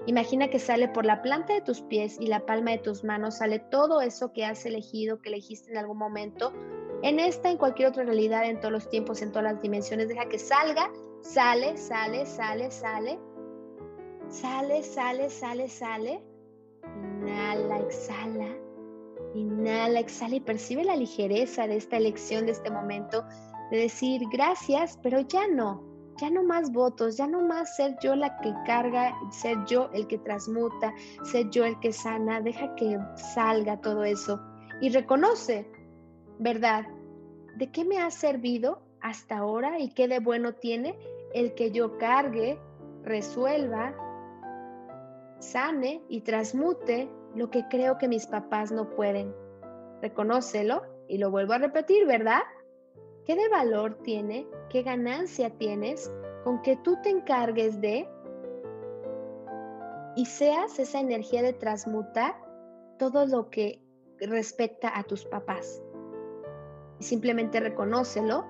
Imagina 0.09 0.47
que 0.47 0.57
sale 0.57 0.87
por 0.87 1.05
la 1.05 1.21
planta 1.21 1.53
de 1.53 1.61
tus 1.61 1.81
pies 1.81 2.17
y 2.19 2.25
la 2.25 2.39
palma 2.47 2.71
de 2.71 2.79
tus 2.79 3.03
manos, 3.03 3.37
sale 3.37 3.59
todo 3.59 4.01
eso 4.01 4.33
que 4.33 4.43
has 4.43 4.65
elegido, 4.65 5.21
que 5.21 5.29
elegiste 5.29 5.69
en 5.69 5.77
algún 5.77 5.99
momento, 5.99 6.51
en 7.03 7.19
esta, 7.19 7.51
en 7.51 7.57
cualquier 7.57 7.89
otra 7.89 8.05
realidad, 8.05 8.45
en 8.45 8.59
todos 8.59 8.71
los 8.71 8.89
tiempos, 8.89 9.21
en 9.21 9.29
todas 9.29 9.53
las 9.53 9.61
dimensiones. 9.61 10.07
Deja 10.07 10.27
que 10.27 10.39
salga, 10.39 10.91
sale, 11.21 11.77
sale, 11.77 12.25
sale, 12.25 12.71
sale. 12.71 13.19
Sale, 14.29 14.81
sale, 14.81 15.29
sale, 15.29 15.69
sale. 15.69 16.23
Inhala, 17.21 17.77
exhala. 17.77 18.47
Inhala, 19.35 19.99
exhala 19.99 20.37
y 20.37 20.39
percibe 20.39 20.85
la 20.85 20.95
ligereza 20.95 21.67
de 21.67 21.75
esta 21.75 21.97
elección, 21.97 22.47
de 22.47 22.53
este 22.53 22.71
momento, 22.71 23.23
de 23.69 23.77
decir 23.77 24.23
gracias, 24.31 24.97
pero 25.03 25.19
ya 25.19 25.47
no, 25.47 25.88
ya 26.19 26.29
no 26.29 26.43
más 26.43 26.71
votos, 26.71 27.17
ya 27.17 27.27
no 27.27 27.41
más 27.41 27.75
ser 27.75 27.97
yo 28.01 28.15
la 28.15 28.37
que 28.39 28.53
carga, 28.65 29.13
ser 29.31 29.57
yo 29.65 29.89
el 29.93 30.07
que 30.07 30.17
transmuta, 30.17 30.93
ser 31.23 31.49
yo 31.49 31.65
el 31.65 31.79
que 31.79 31.93
sana, 31.93 32.41
deja 32.41 32.75
que 32.75 32.97
salga 33.15 33.79
todo 33.81 34.03
eso 34.03 34.39
y 34.81 34.89
reconoce, 34.89 35.69
¿verdad? 36.39 36.85
¿De 37.57 37.71
qué 37.71 37.85
me 37.85 37.99
ha 37.99 38.11
servido 38.11 38.81
hasta 39.01 39.37
ahora 39.37 39.79
y 39.79 39.89
qué 39.93 40.07
de 40.07 40.19
bueno 40.19 40.53
tiene 40.53 40.97
el 41.33 41.53
que 41.55 41.71
yo 41.71 41.97
cargue, 41.97 42.59
resuelva, 43.03 43.93
sane 45.39 46.01
y 46.09 46.21
transmute 46.21 47.09
lo 47.35 47.49
que 47.49 47.65
creo 47.69 47.97
que 47.97 48.07
mis 48.07 48.27
papás 48.27 48.71
no 48.71 48.89
pueden? 48.89 49.33
Reconócelo 50.01 50.83
y 51.07 51.17
lo 51.17 51.31
vuelvo 51.31 51.53
a 51.53 51.57
repetir, 51.57 52.05
¿verdad? 52.05 52.41
¿Qué 53.29 53.35
de 53.35 53.47
valor 53.47 53.99
tiene? 54.03 54.47
¿Qué 54.71 54.81
ganancia 54.81 55.51
tienes 55.51 56.11
con 56.43 56.63
que 56.63 56.77
tú 56.77 56.97
te 57.03 57.11
encargues 57.11 57.79
de 57.79 58.09
y 60.15 60.25
seas 60.25 60.79
esa 60.79 60.99
energía 60.99 61.43
de 61.43 61.53
transmutar 61.53 62.35
todo 62.97 63.27
lo 63.27 63.51
que 63.51 63.83
respecta 64.19 64.97
a 64.97 65.03
tus 65.03 65.25
papás? 65.25 65.79
Simplemente 66.97 67.59
reconócelo, 67.59 68.47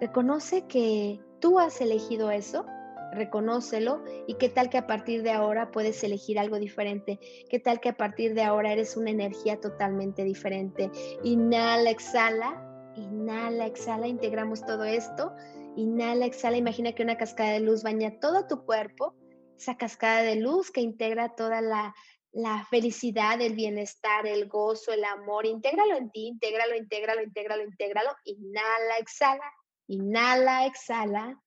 reconoce 0.00 0.66
que 0.68 1.20
tú 1.38 1.58
has 1.58 1.82
elegido 1.82 2.30
eso, 2.30 2.64
reconócelo. 3.12 4.02
Y 4.26 4.36
qué 4.36 4.48
tal 4.48 4.70
que 4.70 4.78
a 4.78 4.86
partir 4.86 5.22
de 5.22 5.32
ahora 5.32 5.70
puedes 5.70 6.02
elegir 6.02 6.38
algo 6.38 6.58
diferente, 6.58 7.20
qué 7.50 7.58
tal 7.58 7.78
que 7.78 7.90
a 7.90 7.96
partir 7.98 8.32
de 8.32 8.42
ahora 8.42 8.72
eres 8.72 8.96
una 8.96 9.10
energía 9.10 9.60
totalmente 9.60 10.24
diferente. 10.24 10.90
Inhala, 11.24 11.90
exhala 11.90 12.63
Inhala, 12.96 13.66
exhala, 13.66 14.06
integramos 14.06 14.64
todo 14.64 14.84
esto. 14.84 15.32
Inhala, 15.76 16.26
exhala, 16.26 16.56
imagina 16.56 16.92
que 16.92 17.02
una 17.02 17.16
cascada 17.16 17.52
de 17.52 17.60
luz 17.60 17.82
baña 17.82 18.18
todo 18.20 18.46
tu 18.46 18.64
cuerpo. 18.64 19.14
Esa 19.58 19.76
cascada 19.76 20.22
de 20.22 20.36
luz 20.36 20.70
que 20.70 20.80
integra 20.80 21.34
toda 21.34 21.60
la, 21.60 21.94
la 22.32 22.64
felicidad, 22.66 23.40
el 23.40 23.54
bienestar, 23.54 24.26
el 24.26 24.48
gozo, 24.48 24.92
el 24.92 25.04
amor. 25.04 25.46
Intégralo 25.46 25.96
en 25.96 26.10
ti, 26.10 26.26
intégralo, 26.26 26.76
intégralo, 26.76 27.22
intégralo, 27.22 27.62
intégralo. 27.64 28.10
Inhala, 28.24 28.98
exhala, 28.98 29.52
inhala, 29.86 30.66
exhala. 30.66 31.40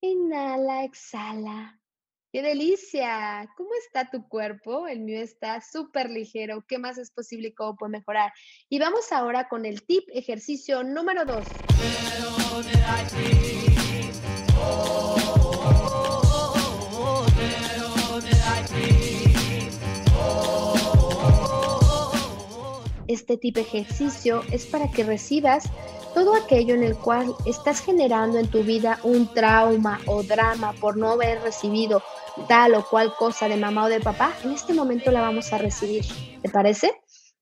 Inhala, 0.00 0.84
exhala. 0.84 1.75
¡Qué 2.36 2.42
delicia! 2.42 3.50
¿Cómo 3.56 3.70
está 3.86 4.10
tu 4.10 4.28
cuerpo? 4.28 4.86
El 4.86 5.00
mío 5.00 5.22
está 5.22 5.62
súper 5.62 6.10
ligero. 6.10 6.62
¿Qué 6.68 6.76
más 6.76 6.98
es 6.98 7.10
posible 7.10 7.48
y 7.48 7.54
cómo 7.54 7.76
puede 7.76 7.92
mejorar? 7.92 8.30
Y 8.68 8.78
vamos 8.78 9.10
ahora 9.10 9.48
con 9.48 9.64
el 9.64 9.82
tip 9.84 10.04
ejercicio 10.12 10.84
número 10.84 11.24
dos. 11.24 11.46
Este 23.08 23.38
tip 23.38 23.56
ejercicio 23.56 24.42
es 24.52 24.66
para 24.66 24.90
que 24.90 25.04
recibas 25.04 25.70
todo 26.16 26.34
aquello 26.34 26.74
en 26.74 26.82
el 26.82 26.96
cual 26.96 27.34
estás 27.44 27.80
generando 27.80 28.38
en 28.38 28.48
tu 28.48 28.62
vida 28.62 28.98
un 29.02 29.32
trauma 29.34 30.00
o 30.06 30.22
drama 30.22 30.72
por 30.80 30.96
no 30.96 31.10
haber 31.10 31.42
recibido 31.42 32.02
tal 32.48 32.74
o 32.74 32.84
cual 32.88 33.14
cosa 33.14 33.48
de 33.48 33.56
mamá 33.56 33.84
o 33.84 33.88
de 33.88 34.00
papá, 34.00 34.32
en 34.44 34.52
este 34.52 34.74
momento 34.74 35.10
la 35.10 35.20
vamos 35.20 35.52
a 35.52 35.58
recibir. 35.58 36.04
¿Te 36.42 36.48
parece? 36.48 36.92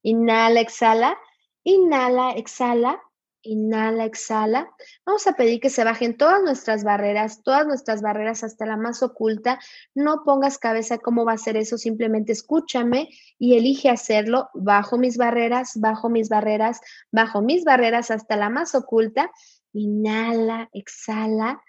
Inhala, 0.02 0.60
exhala, 0.60 1.18
inhala, 1.64 2.32
exhala, 2.32 3.00
inhala, 3.42 4.04
exhala. 4.04 4.70
Vamos 5.04 5.26
a 5.26 5.34
pedir 5.34 5.60
que 5.60 5.70
se 5.70 5.84
bajen 5.84 6.16
todas 6.16 6.42
nuestras 6.42 6.84
barreras, 6.84 7.42
todas 7.42 7.66
nuestras 7.66 8.02
barreras 8.02 8.44
hasta 8.44 8.66
la 8.66 8.76
más 8.76 9.02
oculta. 9.02 9.58
No 9.94 10.22
pongas 10.24 10.58
cabeza 10.58 10.98
cómo 10.98 11.24
va 11.24 11.32
a 11.32 11.38
ser 11.38 11.56
eso, 11.56 11.78
simplemente 11.78 12.32
escúchame 12.32 13.08
y 13.38 13.56
elige 13.56 13.90
hacerlo. 13.90 14.48
Bajo 14.54 14.98
mis 14.98 15.16
barreras, 15.16 15.72
bajo 15.76 16.08
mis 16.08 16.28
barreras, 16.28 16.80
bajo 17.10 17.42
mis 17.42 17.64
barreras 17.64 18.10
hasta 18.10 18.36
la 18.36 18.50
más 18.50 18.74
oculta. 18.74 19.30
Inhala, 19.72 20.68
exhala. 20.72 21.62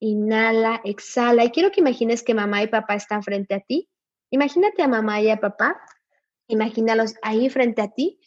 Inhala, 0.00 0.80
exhala. 0.84 1.44
Y 1.44 1.50
quiero 1.50 1.70
que 1.70 1.80
imagines 1.80 2.22
que 2.22 2.34
mamá 2.34 2.62
y 2.62 2.66
papá 2.66 2.94
están 2.94 3.22
frente 3.22 3.54
a 3.54 3.60
ti. 3.60 3.88
Imagínate 4.30 4.82
a 4.82 4.88
mamá 4.88 5.20
y 5.20 5.30
a 5.30 5.38
papá. 5.38 5.80
Imagínalos 6.48 7.14
ahí 7.22 7.48
frente 7.50 7.82
a 7.82 7.88
ti. 7.88 8.18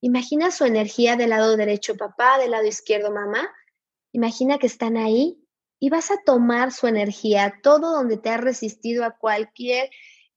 Imagina 0.00 0.50
su 0.50 0.64
energía 0.64 1.16
del 1.16 1.30
lado 1.30 1.56
derecho 1.56 1.96
papá, 1.96 2.38
del 2.38 2.52
lado 2.52 2.66
izquierdo 2.66 3.10
mamá. 3.10 3.50
Imagina 4.12 4.58
que 4.58 4.66
están 4.66 4.96
ahí 4.96 5.42
y 5.78 5.90
vas 5.90 6.10
a 6.10 6.22
tomar 6.24 6.72
su 6.72 6.86
energía, 6.86 7.60
todo 7.62 7.92
donde 7.92 8.16
te 8.16 8.30
has 8.30 8.40
resistido 8.40 9.04
a 9.04 9.16
cualquier 9.16 9.90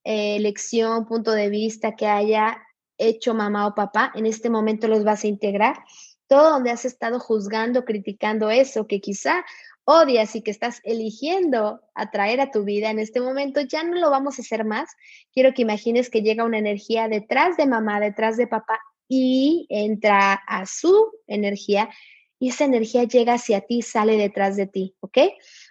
eh, 0.04 0.36
elección, 0.36 1.06
punto 1.06 1.32
de 1.32 1.50
vista 1.50 1.94
que 1.94 2.06
haya 2.06 2.62
hecho 2.98 3.34
mamá 3.34 3.66
o 3.66 3.74
papá. 3.74 4.12
En 4.14 4.26
este 4.26 4.50
momento 4.50 4.88
los 4.88 5.04
vas 5.04 5.24
a 5.24 5.28
integrar. 5.28 5.84
Todo 6.26 6.50
donde 6.50 6.70
has 6.70 6.84
estado 6.84 7.18
juzgando, 7.18 7.84
criticando 7.84 8.50
eso, 8.50 8.86
que 8.86 9.00
quizá 9.00 9.44
odias 9.90 10.36
y 10.36 10.42
que 10.42 10.50
estás 10.50 10.80
eligiendo 10.84 11.80
atraer 11.94 12.40
a 12.40 12.50
tu 12.50 12.64
vida 12.64 12.90
en 12.90 12.98
este 13.00 13.20
momento, 13.20 13.60
ya 13.60 13.82
no 13.82 13.96
lo 13.96 14.10
vamos 14.10 14.38
a 14.38 14.42
hacer 14.42 14.64
más. 14.64 14.90
Quiero 15.32 15.52
que 15.52 15.62
imagines 15.62 16.10
que 16.10 16.22
llega 16.22 16.44
una 16.44 16.58
energía 16.58 17.08
detrás 17.08 17.56
de 17.56 17.66
mamá, 17.66 17.98
detrás 17.98 18.36
de 18.36 18.46
papá 18.46 18.78
y 19.08 19.66
entra 19.68 20.34
a 20.34 20.66
su 20.66 21.10
energía 21.26 21.90
y 22.42 22.48
esa 22.48 22.64
energía 22.64 23.04
llega 23.04 23.34
hacia 23.34 23.60
ti, 23.60 23.82
sale 23.82 24.16
detrás 24.16 24.56
de 24.56 24.66
ti, 24.66 24.96
¿ok? 25.00 25.18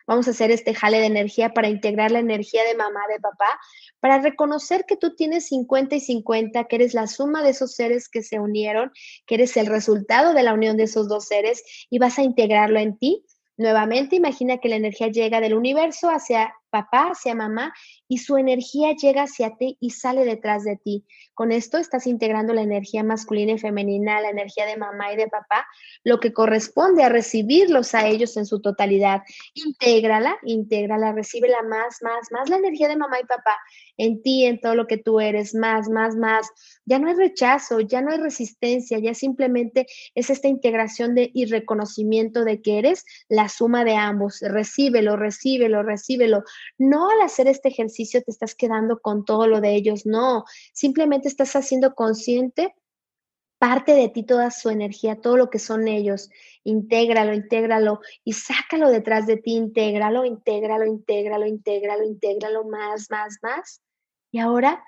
Vamos 0.06 0.28
a 0.28 0.32
hacer 0.32 0.52
este 0.52 0.76
jale 0.76 1.00
de 1.00 1.08
energía 1.08 1.52
para 1.52 1.68
integrar 1.68 2.12
la 2.12 2.20
energía 2.20 2.64
de 2.64 2.76
mamá, 2.76 3.00
de 3.10 3.20
papá, 3.20 3.60
para 4.00 4.20
reconocer 4.20 4.86
que 4.86 4.96
tú 4.96 5.16
tienes 5.16 5.48
50 5.48 5.96
y 5.96 6.00
50, 6.00 6.66
que 6.66 6.76
eres 6.76 6.94
la 6.94 7.08
suma 7.08 7.42
de 7.42 7.52
esos 7.52 7.74
seres 7.74 8.08
que 8.08 8.22
se 8.22 8.40
unieron, 8.40 8.92
que 9.26 9.36
eres 9.36 9.58
el 9.58 9.66
resultado 9.66 10.34
de 10.34 10.44
la 10.44 10.54
unión 10.54 10.78
de 10.78 10.84
esos 10.84 11.10
dos 11.10 11.26
seres 11.26 11.64
y 11.90 11.98
vas 11.98 12.20
a 12.20 12.24
integrarlo 12.24 12.80
en 12.80 13.00
ti 13.00 13.26
Nuevamente, 13.60 14.16
imagina 14.16 14.60
que 14.60 14.70
la 14.70 14.78
energía 14.78 15.10
llega 15.10 15.42
del 15.42 15.54
universo 15.54 16.10
hacia 16.10 16.56
papá, 16.70 17.10
hacia 17.12 17.36
mamá, 17.36 17.74
y 18.08 18.20
su 18.20 18.38
energía 18.38 18.94
llega 18.96 19.24
hacia 19.24 19.56
ti 19.58 19.78
y 19.80 19.92
sale 19.92 20.26
detrás 20.26 20.64
de 20.64 20.78
ti. 20.78 21.06
Con 21.34 21.52
esto 21.52 21.78
estás 21.78 22.08
integrando 22.08 22.54
la 22.54 22.62
energía 22.62 23.04
masculina 23.04 23.54
y 23.54 23.60
femenina, 23.60 24.22
la 24.22 24.30
energía 24.30 24.66
de 24.66 24.78
mamá 24.78 25.14
y 25.14 25.18
de 25.18 25.28
papá, 25.28 25.68
lo 26.04 26.20
que 26.20 26.34
corresponde 26.34 27.04
a 27.04 27.10
recibirlos 27.10 27.96
a 27.96 28.08
ellos 28.08 28.38
en 28.38 28.46
su 28.46 28.62
totalidad. 28.62 29.24
Intégrala, 29.54 30.38
intégrala, 30.44 31.14
recíbela 31.14 31.62
más, 31.64 31.98
más, 32.02 32.32
más 32.32 32.50
la 32.50 32.58
energía 32.58 32.88
de 32.88 32.98
mamá 32.98 33.20
y 33.20 33.26
papá 33.26 33.58
en 34.00 34.22
ti, 34.22 34.46
en 34.46 34.60
todo 34.60 34.76
lo 34.76 34.88
que 34.88 34.98
tú 34.98 35.20
eres, 35.20 35.54
más, 35.54 35.90
más, 35.90 36.16
más. 36.16 36.48
Ya 36.86 37.00
no 37.00 37.10
hay 37.10 37.16
rechazo, 37.16 37.82
ya 37.82 38.02
no 38.02 38.12
hay 38.12 38.18
resistencia, 38.18 38.98
ya 38.98 39.14
simplemente 39.14 39.86
es 40.16 40.30
esta 40.30 40.48
integración 40.48 41.16
de, 41.16 41.30
y 41.34 41.46
reconocimiento 41.46 42.46
de 42.46 42.62
que 42.62 42.80
eres 42.80 43.04
la 43.28 43.50
suma 43.50 43.84
de 43.84 43.96
ambos. 43.96 44.40
Recíbelo, 44.42 45.18
recíbelo, 45.18 45.84
recíbelo. 45.84 46.44
No 46.78 47.10
al 47.10 47.22
hacer 47.22 47.48
este 47.48 47.70
ejercicio 47.70 48.24
te 48.24 48.32
estás 48.32 48.56
quedando 48.56 49.00
con 49.00 49.26
todo 49.26 49.48
lo 49.48 49.62
de 49.62 49.76
ellos, 49.76 50.06
no. 50.06 50.46
Simplemente 50.74 51.28
estás 51.28 51.56
haciendo 51.56 51.96
consciente 51.96 52.76
parte 53.60 53.94
de 53.94 54.08
ti 54.08 54.24
toda 54.24 54.50
su 54.52 54.70
energía, 54.70 55.22
todo 55.22 55.38
lo 55.38 55.50
que 55.50 55.60
son 55.60 55.88
ellos. 55.88 56.30
Intégralo, 56.64 57.34
intégralo 57.34 58.00
y 58.24 58.34
sácalo 58.34 58.90
detrás 58.90 59.28
de 59.28 59.38
ti, 59.38 59.56
intégralo, 59.56 60.26
intégralo, 60.26 60.86
intégralo, 60.86 61.46
intégralo, 61.46 62.04
intégralo 62.04 62.64
más, 62.64 63.12
más, 63.12 63.38
más. 63.42 63.82
Y 64.32 64.40
ahora, 64.40 64.84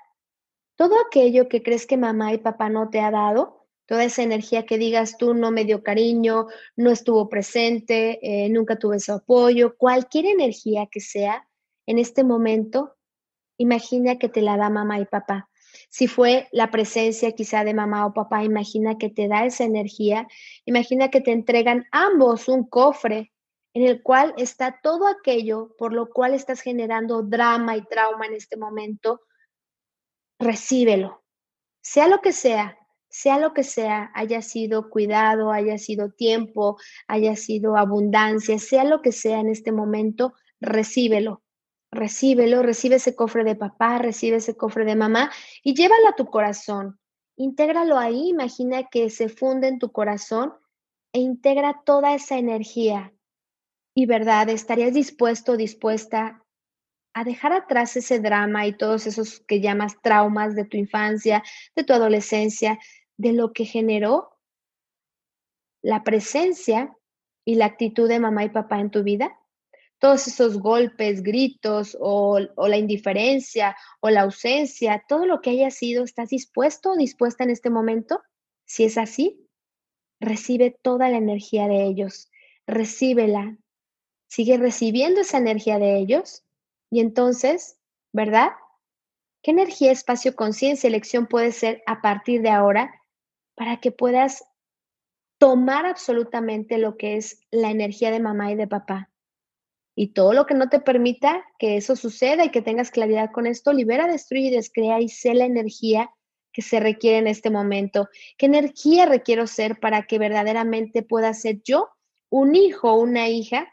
todo 0.76 0.96
aquello 1.06 1.48
que 1.48 1.62
crees 1.62 1.86
que 1.86 1.98
mamá 1.98 2.32
y 2.32 2.38
papá 2.38 2.70
no 2.70 2.88
te 2.88 3.00
ha 3.00 3.10
dado, 3.10 3.66
toda 3.86 4.04
esa 4.04 4.22
energía 4.22 4.64
que 4.64 4.78
digas 4.78 5.18
tú 5.18 5.34
no 5.34 5.50
me 5.50 5.64
dio 5.64 5.82
cariño, 5.82 6.46
no 6.76 6.90
estuvo 6.90 7.28
presente, 7.28 8.18
eh, 8.22 8.48
nunca 8.48 8.78
tuve 8.78 8.98
su 9.00 9.12
apoyo, 9.12 9.76
cualquier 9.76 10.26
energía 10.26 10.86
que 10.90 11.00
sea, 11.00 11.46
en 11.86 11.98
este 11.98 12.24
momento, 12.24 12.96
imagina 13.56 14.18
que 14.18 14.28
te 14.28 14.42
la 14.42 14.56
da 14.56 14.70
mamá 14.70 14.98
y 15.00 15.06
papá. 15.06 15.48
Si 15.88 16.06
fue 16.06 16.48
la 16.52 16.70
presencia 16.70 17.32
quizá 17.32 17.64
de 17.64 17.74
mamá 17.74 18.06
o 18.06 18.12
papá, 18.12 18.44
imagina 18.44 18.98
que 18.98 19.10
te 19.10 19.28
da 19.28 19.44
esa 19.44 19.64
energía, 19.64 20.26
imagina 20.64 21.08
que 21.08 21.20
te 21.20 21.32
entregan 21.32 21.86
ambos 21.90 22.48
un 22.48 22.68
cofre 22.68 23.32
en 23.74 23.86
el 23.86 24.02
cual 24.02 24.34
está 24.36 24.80
todo 24.82 25.06
aquello 25.06 25.74
por 25.78 25.92
lo 25.92 26.10
cual 26.10 26.34
estás 26.34 26.60
generando 26.60 27.22
drama 27.22 27.76
y 27.76 27.82
trauma 27.86 28.26
en 28.26 28.34
este 28.34 28.56
momento, 28.56 29.22
recíbelo. 30.38 31.22
Sea 31.80 32.06
lo 32.08 32.20
que 32.20 32.32
sea, 32.32 32.78
sea 33.08 33.38
lo 33.38 33.52
que 33.52 33.64
sea, 33.64 34.10
haya 34.14 34.40
sido 34.42 34.88
cuidado, 34.90 35.52
haya 35.52 35.78
sido 35.78 36.10
tiempo, 36.10 36.78
haya 37.08 37.36
sido 37.36 37.76
abundancia, 37.76 38.58
sea 38.58 38.84
lo 38.84 39.02
que 39.02 39.12
sea 39.12 39.40
en 39.40 39.48
este 39.48 39.72
momento, 39.72 40.34
recíbelo. 40.60 41.41
Recíbelo, 41.92 42.62
recibe 42.62 42.96
ese 42.96 43.14
cofre 43.14 43.44
de 43.44 43.54
papá, 43.54 43.98
recibe 43.98 44.38
ese 44.38 44.56
cofre 44.56 44.84
de 44.84 44.96
mamá 44.96 45.30
y 45.62 45.74
llévalo 45.74 46.08
a 46.08 46.16
tu 46.16 46.26
corazón. 46.26 46.98
Intégralo 47.36 47.98
ahí, 47.98 48.30
imagina 48.30 48.88
que 48.90 49.10
se 49.10 49.28
funde 49.28 49.68
en 49.68 49.78
tu 49.78 49.92
corazón 49.92 50.54
e 51.12 51.20
integra 51.20 51.82
toda 51.84 52.14
esa 52.14 52.38
energía. 52.38 53.12
Y 53.94 54.06
verdad, 54.06 54.48
estarías 54.48 54.94
dispuesto 54.94 55.52
o 55.52 55.56
dispuesta 55.56 56.42
a 57.14 57.24
dejar 57.24 57.52
atrás 57.52 57.94
ese 57.96 58.20
drama 58.20 58.66
y 58.66 58.76
todos 58.76 59.06
esos 59.06 59.40
que 59.40 59.60
llamas 59.60 60.00
traumas 60.00 60.54
de 60.54 60.64
tu 60.64 60.78
infancia, 60.78 61.42
de 61.76 61.84
tu 61.84 61.92
adolescencia, 61.92 62.78
de 63.18 63.34
lo 63.34 63.52
que 63.52 63.66
generó 63.66 64.38
la 65.82 66.02
presencia 66.04 66.96
y 67.44 67.56
la 67.56 67.66
actitud 67.66 68.08
de 68.08 68.18
mamá 68.18 68.44
y 68.44 68.48
papá 68.48 68.80
en 68.80 68.90
tu 68.90 69.02
vida? 69.02 69.38
Todos 70.02 70.26
esos 70.26 70.58
golpes, 70.58 71.22
gritos 71.22 71.96
o, 72.00 72.40
la 72.40 72.76
indiferencia 72.76 73.76
o 74.00 74.10
la 74.10 74.22
ausencia, 74.22 75.04
todo 75.08 75.26
lo 75.26 75.40
que 75.40 75.50
haya 75.50 75.70
sido, 75.70 76.02
¿estás 76.02 76.30
dispuesto 76.30 76.90
o 76.90 76.96
dispuesta 76.96 77.44
en 77.44 77.50
este 77.50 77.70
momento? 77.70 78.20
Si 78.64 78.82
es 78.82 78.98
así, 78.98 79.48
recibe 80.18 80.76
toda 80.82 81.08
la 81.08 81.18
energía 81.18 81.68
de 81.68 81.84
ellos, 81.84 82.32
recíbela, 82.66 83.56
sigue 84.26 84.56
recibiendo 84.56 85.20
esa 85.20 85.38
energía 85.38 85.78
de 85.78 85.98
ellos 85.98 86.42
y 86.90 86.98
entonces, 86.98 87.78
¿verdad? 88.12 88.50
¿Qué 89.40 89.52
energía, 89.52 89.92
espacio, 89.92 90.34
conciencia, 90.34 90.88
elección 90.88 91.28
puede 91.28 91.52
ser 91.52 91.80
a 91.86 92.02
partir 92.02 92.42
de 92.42 92.50
ahora 92.50 92.92
para 93.54 93.76
que 93.76 93.92
puedas 93.92 94.42
tomar 95.38 95.86
absolutamente 95.86 96.78
lo 96.78 96.96
que 96.96 97.16
es 97.18 97.40
la 97.52 97.70
energía 97.70 98.10
de 98.10 98.18
mamá 98.18 98.50
y 98.50 98.56
de 98.56 98.66
papá. 98.66 99.11
Y 99.94 100.08
todo 100.08 100.32
lo 100.32 100.46
que 100.46 100.54
no 100.54 100.68
te 100.68 100.80
permita 100.80 101.44
que 101.58 101.76
eso 101.76 101.96
suceda 101.96 102.44
y 102.44 102.50
que 102.50 102.62
tengas 102.62 102.90
claridad 102.90 103.30
con 103.30 103.46
esto, 103.46 103.72
libera, 103.72 104.06
destruye 104.06 104.48
y 104.48 104.50
descrea 104.50 105.00
y 105.00 105.08
sé 105.08 105.34
la 105.34 105.44
energía 105.44 106.10
que 106.52 106.62
se 106.62 106.80
requiere 106.80 107.18
en 107.18 107.26
este 107.26 107.50
momento. 107.50 108.08
¿Qué 108.36 108.46
energía 108.46 109.06
requiero 109.06 109.46
ser 109.46 109.80
para 109.80 110.06
que 110.06 110.18
verdaderamente 110.18 111.02
pueda 111.02 111.34
ser 111.34 111.62
yo 111.62 111.88
un 112.30 112.54
hijo 112.54 112.92
o 112.92 113.00
una 113.00 113.28
hija 113.28 113.72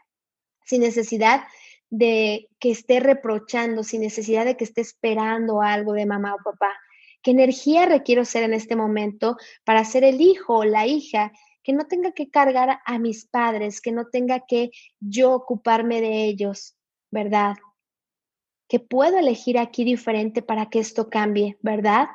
sin 0.64 0.82
necesidad 0.82 1.44
de 1.88 2.48
que 2.58 2.70
esté 2.70 3.00
reprochando, 3.00 3.82
sin 3.82 4.02
necesidad 4.02 4.44
de 4.44 4.56
que 4.56 4.64
esté 4.64 4.80
esperando 4.80 5.62
algo 5.62 5.92
de 5.92 6.06
mamá 6.06 6.34
o 6.34 6.42
papá? 6.42 6.72
¿Qué 7.22 7.32
energía 7.32 7.86
requiero 7.86 8.24
ser 8.24 8.44
en 8.44 8.54
este 8.54 8.76
momento 8.76 9.36
para 9.64 9.84
ser 9.84 10.04
el 10.04 10.20
hijo 10.20 10.58
o 10.58 10.64
la 10.64 10.86
hija 10.86 11.32
que 11.70 11.76
no 11.76 11.86
tenga 11.86 12.10
que 12.10 12.30
cargar 12.30 12.80
a 12.84 12.98
mis 12.98 13.26
padres, 13.26 13.80
que 13.80 13.92
no 13.92 14.08
tenga 14.08 14.40
que 14.40 14.72
yo 14.98 15.32
ocuparme 15.32 16.00
de 16.00 16.24
ellos, 16.24 16.76
¿verdad? 17.12 17.54
Que 18.68 18.80
puedo 18.80 19.18
elegir 19.18 19.56
aquí 19.56 19.84
diferente 19.84 20.42
para 20.42 20.68
que 20.68 20.80
esto 20.80 21.08
cambie, 21.08 21.58
¿verdad? 21.62 22.08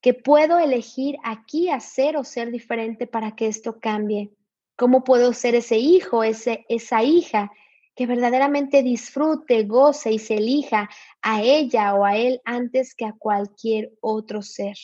Que 0.00 0.12
puedo 0.12 0.58
elegir 0.58 1.18
aquí 1.22 1.70
hacer 1.70 2.16
o 2.16 2.24
ser 2.24 2.50
diferente 2.50 3.06
para 3.06 3.36
que 3.36 3.46
esto 3.46 3.78
cambie. 3.78 4.32
¿Cómo 4.76 5.04
puedo 5.04 5.32
ser 5.32 5.54
ese 5.54 5.78
hijo, 5.78 6.24
ese, 6.24 6.66
esa 6.68 7.04
hija 7.04 7.52
que 7.94 8.08
verdaderamente 8.08 8.82
disfrute, 8.82 9.62
goce 9.62 10.10
y 10.10 10.18
se 10.18 10.38
elija 10.38 10.90
a 11.22 11.42
ella 11.42 11.94
o 11.94 12.04
a 12.04 12.16
él 12.16 12.40
antes 12.44 12.96
que 12.96 13.04
a 13.04 13.12
cualquier 13.12 13.92
otro 14.00 14.42
ser? 14.42 14.76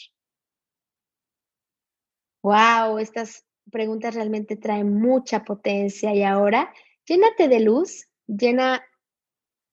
Wow, 2.44 2.98
estas 2.98 3.44
preguntas 3.72 4.14
realmente 4.14 4.56
traen 4.56 4.94
mucha 4.94 5.42
potencia 5.42 6.14
y 6.14 6.22
ahora 6.22 6.72
llénate 7.06 7.48
de 7.48 7.58
luz, 7.58 8.08
llena 8.28 8.84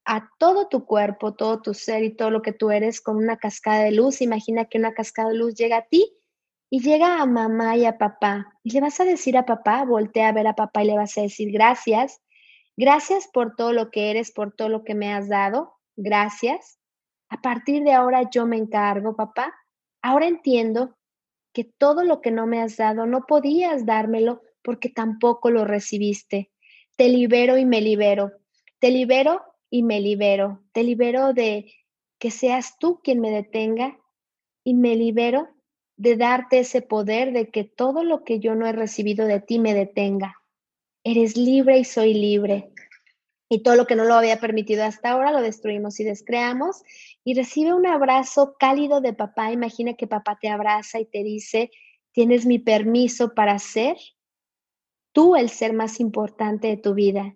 a 0.05 0.31
todo 0.39 0.67
tu 0.67 0.85
cuerpo, 0.85 1.35
todo 1.35 1.61
tu 1.61 1.75
ser 1.75 2.03
y 2.03 2.15
todo 2.15 2.31
lo 2.31 2.41
que 2.41 2.53
tú 2.53 2.71
eres 2.71 2.99
con 3.01 3.17
una 3.17 3.37
cascada 3.37 3.83
de 3.83 3.91
luz. 3.91 4.21
Imagina 4.21 4.65
que 4.65 4.79
una 4.79 4.95
cascada 4.95 5.29
de 5.29 5.35
luz 5.35 5.53
llega 5.53 5.77
a 5.77 5.87
ti 5.87 6.11
y 6.71 6.81
llega 6.81 7.21
a 7.21 7.25
mamá 7.27 7.77
y 7.77 7.85
a 7.85 7.99
papá. 7.99 8.57
Y 8.63 8.71
le 8.71 8.81
vas 8.81 8.99
a 8.99 9.05
decir 9.05 9.37
a 9.37 9.45
papá, 9.45 9.85
voltea 9.85 10.29
a 10.29 10.31
ver 10.31 10.47
a 10.47 10.55
papá 10.55 10.83
y 10.83 10.87
le 10.87 10.95
vas 10.95 11.15
a 11.17 11.21
decir 11.21 11.51
gracias. 11.51 12.21
Gracias 12.75 13.27
por 13.31 13.55
todo 13.55 13.73
lo 13.73 13.91
que 13.91 14.09
eres, 14.09 14.31
por 14.31 14.55
todo 14.55 14.69
lo 14.69 14.83
que 14.83 14.95
me 14.95 15.13
has 15.13 15.27
dado. 15.27 15.75
Gracias. 15.95 16.79
A 17.29 17.41
partir 17.41 17.83
de 17.83 17.93
ahora 17.93 18.29
yo 18.31 18.47
me 18.47 18.57
encargo, 18.57 19.15
papá. 19.15 19.53
Ahora 20.01 20.27
entiendo 20.27 20.97
que 21.53 21.63
todo 21.63 22.03
lo 22.03 22.21
que 22.21 22.31
no 22.31 22.47
me 22.47 22.61
has 22.61 22.77
dado 22.77 23.05
no 23.05 23.25
podías 23.27 23.85
dármelo 23.85 24.41
porque 24.61 24.89
tampoco 24.89 25.49
lo 25.49 25.65
recibiste. 25.65 26.51
Te 26.95 27.09
libero 27.09 27.57
y 27.57 27.65
me 27.65 27.81
libero. 27.81 28.31
Te 28.79 28.91
libero 28.91 29.41
y 29.69 29.83
me 29.83 29.99
libero. 29.99 30.63
Te 30.73 30.83
libero 30.83 31.33
de 31.33 31.71
que 32.17 32.31
seas 32.31 32.77
tú 32.79 32.99
quien 33.03 33.19
me 33.19 33.31
detenga 33.31 33.97
y 34.63 34.73
me 34.73 34.95
libero 34.95 35.49
de 35.95 36.15
darte 36.15 36.59
ese 36.59 36.81
poder 36.81 37.33
de 37.33 37.49
que 37.49 37.63
todo 37.63 38.03
lo 38.03 38.23
que 38.23 38.39
yo 38.39 38.55
no 38.55 38.67
he 38.67 38.71
recibido 38.71 39.25
de 39.25 39.41
ti 39.41 39.59
me 39.59 39.73
detenga. 39.73 40.35
Eres 41.03 41.37
libre 41.37 41.79
y 41.79 41.85
soy 41.85 42.13
libre 42.13 42.71
y 43.49 43.63
todo 43.63 43.75
lo 43.75 43.87
que 43.87 43.95
no 43.95 44.05
lo 44.05 44.13
había 44.13 44.39
permitido 44.39 44.83
hasta 44.83 45.09
ahora 45.09 45.31
lo 45.31 45.41
destruimos 45.41 45.99
y 45.99 46.03
descreamos 46.03 46.83
y 47.23 47.33
recibe 47.33 47.73
un 47.73 47.87
abrazo 47.87 48.55
cálido 48.59 49.01
de 49.01 49.13
papá. 49.13 49.51
Imagina 49.51 49.95
que 49.95 50.05
papá 50.05 50.37
te 50.39 50.49
abraza 50.49 50.99
y 50.99 51.05
te 51.05 51.23
dice, 51.23 51.71
tienes 52.11 52.45
mi 52.45 52.59
permiso 52.59 53.33
para 53.33 53.57
ser 53.57 53.97
tú 55.11 55.35
el 55.35 55.49
ser 55.49 55.73
más 55.73 55.99
importante 55.99 56.67
de 56.67 56.77
tu 56.77 56.93
vida. 56.93 57.35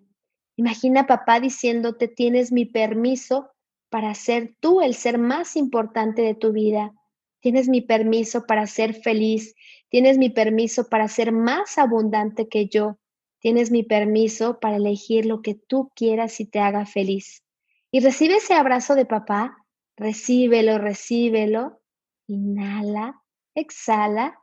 Imagina 0.56 1.08
papá 1.08 1.40
diciéndote, 1.40 2.06
tienes 2.06 2.52
mi 2.52 2.64
permiso 2.64 3.50
para 3.90 4.14
ser 4.14 4.54
tú 4.60 4.80
el 4.80 4.94
ser 4.94 5.18
más 5.18 5.56
importante 5.56 6.22
de 6.22 6.34
tu 6.34 6.52
vida. 6.52 6.92
Tienes 7.40 7.68
mi 7.68 7.80
permiso 7.80 8.46
para 8.46 8.66
ser 8.66 8.94
feliz. 8.94 9.54
Tienes 9.88 10.16
mi 10.16 10.30
permiso 10.30 10.88
para 10.88 11.08
ser 11.08 11.32
más 11.32 11.76
abundante 11.76 12.48
que 12.48 12.68
yo. 12.68 12.98
Tienes 13.44 13.70
mi 13.70 13.82
permiso 13.82 14.58
para 14.58 14.76
elegir 14.76 15.26
lo 15.26 15.42
que 15.42 15.54
tú 15.54 15.92
quieras 15.94 16.40
y 16.40 16.46
te 16.46 16.60
haga 16.60 16.86
feliz. 16.86 17.44
Y 17.90 18.00
recibe 18.00 18.36
ese 18.36 18.54
abrazo 18.54 18.94
de 18.94 19.04
papá, 19.04 19.66
recíbelo, 19.98 20.78
recíbelo. 20.78 21.82
Inhala, 22.26 23.22
exhala, 23.54 24.40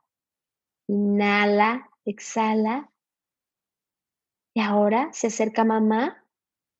inhala, 0.87 1.89
exhala. 2.05 2.91
Y 4.53 4.61
ahora 4.61 5.09
se 5.13 5.27
acerca 5.27 5.63
mamá 5.63 6.23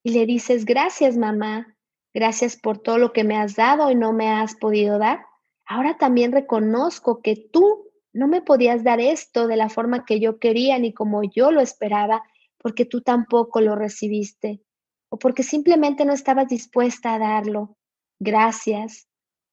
y 0.03 0.11
le 0.13 0.27
dices, 0.27 0.65
gracias 0.65 1.17
mamá, 1.17 1.75
gracias 2.13 2.55
por 2.55 2.77
todo 2.77 2.99
lo 2.99 3.13
que 3.13 3.23
me 3.23 3.35
has 3.35 3.55
dado 3.55 3.89
y 3.89 3.95
no 3.95 4.13
me 4.13 4.29
has 4.29 4.53
podido 4.53 4.99
dar. 4.99 5.25
Ahora 5.65 5.97
también 5.97 6.31
reconozco 6.33 7.23
que 7.23 7.35
tú 7.35 7.90
no 8.13 8.27
me 8.27 8.41
podías 8.41 8.83
dar 8.83 8.99
esto 8.99 9.47
de 9.47 9.55
la 9.55 9.69
forma 9.69 10.05
que 10.05 10.19
yo 10.19 10.39
quería 10.39 10.77
ni 10.79 10.93
como 10.93 11.23
yo 11.23 11.51
lo 11.51 11.61
esperaba, 11.61 12.23
porque 12.57 12.85
tú 12.85 13.01
tampoco 13.01 13.61
lo 13.61 13.75
recibiste 13.75 14.61
o 15.09 15.17
porque 15.17 15.43
simplemente 15.43 16.05
no 16.05 16.13
estabas 16.13 16.47
dispuesta 16.47 17.13
a 17.13 17.19
darlo. 17.19 17.77
Gracias, 18.19 19.07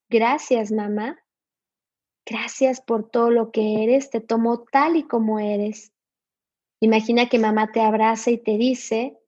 gracias 0.09 0.71
mamá. 0.71 1.19
Gracias 2.27 2.81
por 2.81 3.11
todo 3.11 3.31
lo 3.31 3.51
que 3.51 3.83
eres, 3.85 4.11
te 4.11 4.21
tomo 4.21 4.65
tal 4.71 4.97
y 4.97 5.05
como 5.05 5.39
eres. 5.39 5.93
Imagina 6.81 7.29
que 7.29 7.39
mamá 7.39 7.73
te 7.73 7.81
abraza 7.81 8.31
y 8.31 8.39
te 8.39 8.59
dice, 8.59 9.19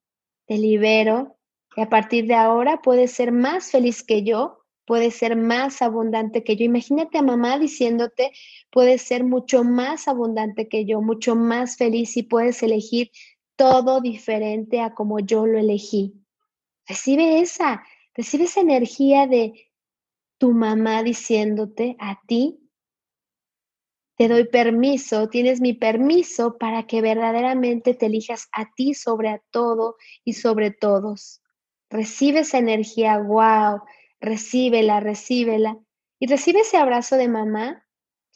te 0.46 0.58
libero, 0.58 1.38
y 1.76 1.80
a 1.80 1.88
partir 1.88 2.26
de 2.26 2.34
ahora 2.34 2.82
puedes 2.82 3.12
ser 3.12 3.32
más 3.32 3.70
feliz 3.70 4.02
que 4.02 4.22
yo 4.22 4.59
puede 4.90 5.12
ser 5.12 5.36
más 5.36 5.82
abundante 5.82 6.42
que 6.42 6.56
yo. 6.56 6.64
Imagínate 6.64 7.16
a 7.16 7.22
mamá 7.22 7.60
diciéndote, 7.60 8.32
puedes 8.72 9.02
ser 9.02 9.22
mucho 9.22 9.62
más 9.62 10.08
abundante 10.08 10.66
que 10.66 10.84
yo, 10.84 11.00
mucho 11.00 11.36
más 11.36 11.76
feliz 11.76 12.16
y 12.16 12.24
puedes 12.24 12.60
elegir 12.64 13.12
todo 13.54 14.00
diferente 14.00 14.80
a 14.80 14.92
como 14.92 15.20
yo 15.20 15.46
lo 15.46 15.60
elegí. 15.60 16.20
Recibe 16.88 17.38
esa, 17.38 17.84
recibe 18.16 18.46
esa 18.46 18.62
energía 18.62 19.28
de 19.28 19.70
tu 20.38 20.50
mamá 20.50 21.04
diciéndote 21.04 21.94
a 22.00 22.20
ti, 22.26 22.58
te 24.16 24.26
doy 24.26 24.48
permiso, 24.48 25.28
tienes 25.28 25.60
mi 25.60 25.72
permiso 25.72 26.58
para 26.58 26.88
que 26.88 27.00
verdaderamente 27.00 27.94
te 27.94 28.06
elijas 28.06 28.48
a 28.50 28.74
ti 28.74 28.94
sobre 28.94 29.40
todo 29.52 29.94
y 30.24 30.32
sobre 30.32 30.72
todos. 30.72 31.42
Recibe 31.90 32.40
esa 32.40 32.58
energía, 32.58 33.18
wow, 33.18 33.82
recíbela, 34.20 35.00
recíbela. 35.00 35.78
Y 36.18 36.26
recibe 36.26 36.60
ese 36.60 36.76
abrazo 36.76 37.16
de 37.16 37.28
mamá, 37.28 37.86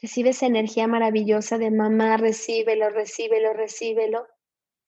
recibe 0.01 0.31
esa 0.31 0.47
energía 0.47 0.87
maravillosa 0.87 1.57
de 1.57 1.71
mamá, 1.71 2.17
recíbelo, 2.17 2.89
recíbelo, 2.89 3.53
recíbelo. 3.53 4.27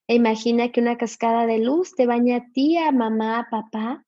E 0.07 0.15
imagina 0.15 0.71
que 0.71 0.81
una 0.81 0.97
cascada 0.97 1.45
de 1.45 1.59
luz 1.59 1.95
te 1.95 2.05
baña 2.07 2.37
a 2.37 2.51
ti, 2.51 2.77
a 2.77 2.91
mamá, 2.91 3.39
a 3.39 3.49
papá. 3.49 4.05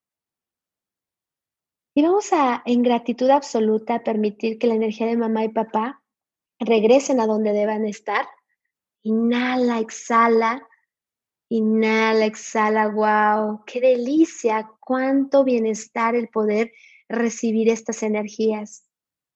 Y 1.93 2.01
vamos 2.01 2.31
a, 2.31 2.63
en 2.65 2.81
gratitud 2.81 3.29
absoluta, 3.29 4.03
permitir 4.03 4.57
que 4.57 4.67
la 4.67 4.75
energía 4.75 5.07
de 5.07 5.17
mamá 5.17 5.43
y 5.43 5.49
papá 5.49 6.01
regresen 6.59 7.19
a 7.19 7.27
donde 7.27 7.51
deban 7.51 7.85
estar. 7.85 8.27
Inhala, 9.03 9.79
exhala. 9.79 10.68
Inhala, 11.49 12.25
exhala, 12.25 12.87
wow, 12.87 13.63
qué 13.65 13.81
delicia, 13.81 14.69
cuánto 14.79 15.43
bienestar 15.43 16.15
el 16.15 16.29
poder 16.29 16.71
recibir 17.07 17.69
estas 17.69 18.03
energías. 18.03 18.85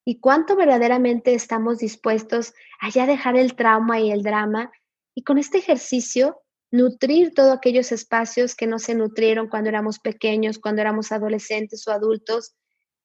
Y 0.06 0.20
cuánto 0.20 0.56
verdaderamente 0.56 1.34
estamos 1.34 1.80
dispuestos 1.80 2.54
a 2.80 2.90
ya 2.90 3.06
dejar 3.06 3.36
el 3.38 3.56
trauma 3.56 4.00
y 4.00 4.12
el 4.12 4.22
drama 4.22 4.72
y 5.16 5.24
con 5.24 5.38
este 5.38 5.58
ejercicio 5.60 6.44
nutrir 6.72 7.34
todos 7.34 7.56
aquellos 7.56 7.92
espacios 7.92 8.56
que 8.56 8.68
no 8.68 8.80
se 8.80 8.96
nutrieron 8.96 9.48
cuando 9.48 9.70
éramos 9.70 10.00
pequeños, 10.00 10.58
cuando 10.58 10.82
éramos 10.82 11.12
adolescentes 11.12 11.88
o 11.88 11.92
adultos 11.92 12.56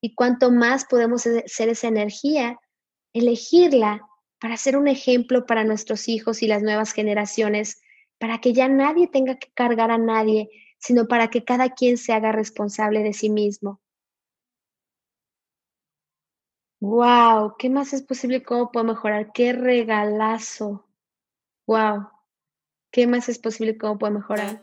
y 0.01 0.15
cuánto 0.15 0.51
más 0.51 0.87
podemos 0.87 1.23
ser 1.23 1.69
esa 1.69 1.89
energía, 1.89 2.59
elegirla 3.13 4.01
para 4.41 4.57
ser 4.57 4.77
un 4.77 4.89
ejemplo 4.89 5.45
para 5.45 5.65
nuestros 5.65 6.09
hijos 6.09 6.43
y 6.43 6.47
las 6.47 6.63
nuevas 6.63 6.93
generaciones, 6.93 7.81
para 8.19 8.39
que 8.41 8.53
ya 8.53 8.69
nadie 8.69 9.09
tenga 9.09 9.39
que 9.39 9.51
cargar 9.55 9.91
a 9.91 9.99
nadie, 9.99 10.51
sino 10.79 11.07
para 11.07 11.29
que 11.29 11.45
cada 11.45 11.71
quien 11.71 11.97
se 11.97 12.13
haga 12.13 12.33
responsable 12.33 13.03
de 13.03 13.13
sí 13.13 13.31
mismo. 13.31 13.81
Wow, 16.81 17.57
¿qué 17.59 17.71
más 17.71 17.93
es 17.93 18.03
posible? 18.03 18.45
¿Cómo 18.45 18.71
puedo 18.71 18.87
mejorar? 18.87 19.33
¡Qué 19.33 19.53
regalazo! 19.53 20.87
Wow, 21.67 22.09
¿qué 22.93 23.07
más 23.09 23.29
es 23.29 23.39
posible? 23.39 23.77
¿Cómo 23.77 23.99
puedo 23.99 24.13
mejorar? 24.13 24.61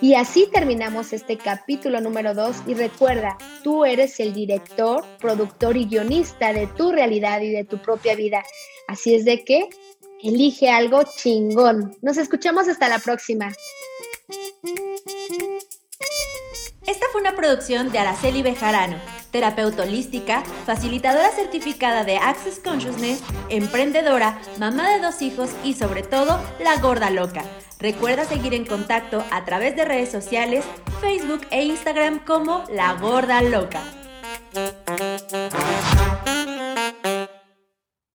Y 0.00 0.14
así 0.14 0.48
terminamos 0.52 1.12
este 1.12 1.38
capítulo 1.38 2.00
número 2.00 2.34
2 2.34 2.62
y 2.66 2.74
recuerda, 2.74 3.36
tú 3.64 3.84
eres 3.84 4.20
el 4.20 4.32
director, 4.32 5.04
productor 5.18 5.76
y 5.76 5.86
guionista 5.86 6.52
de 6.52 6.68
tu 6.68 6.92
realidad 6.92 7.40
y 7.40 7.50
de 7.50 7.64
tu 7.64 7.78
propia 7.78 8.14
vida. 8.14 8.44
Así 8.86 9.14
es 9.14 9.24
de 9.24 9.42
que 9.42 9.68
elige 10.22 10.70
algo 10.70 11.02
chingón. 11.16 11.96
Nos 12.02 12.18
escuchamos 12.18 12.68
hasta 12.68 12.88
la 12.88 13.00
próxima. 13.00 13.52
Esta 16.86 17.06
fue 17.10 17.22
una 17.22 17.34
producción 17.34 17.90
de 17.90 17.98
Araceli 17.98 18.42
Bejarano, 18.42 18.98
terapeuta 19.30 19.84
holística, 19.84 20.44
facilitadora 20.66 21.30
certificada 21.30 22.04
de 22.04 22.18
Access 22.18 22.60
Consciousness, 22.60 23.20
emprendedora, 23.48 24.38
mamá 24.58 24.90
de 24.90 25.00
dos 25.00 25.22
hijos 25.22 25.50
y 25.64 25.72
sobre 25.72 26.02
todo 26.02 26.38
la 26.62 26.78
gorda 26.80 27.08
loca. 27.08 27.42
Recuerda 27.84 28.24
seguir 28.24 28.54
en 28.54 28.64
contacto 28.64 29.22
a 29.30 29.44
través 29.44 29.76
de 29.76 29.84
redes 29.84 30.10
sociales, 30.10 30.64
Facebook 31.02 31.46
e 31.50 31.64
Instagram 31.64 32.24
como 32.24 32.64
La 32.70 32.94
Gorda 32.94 33.42
Loca. 33.42 33.82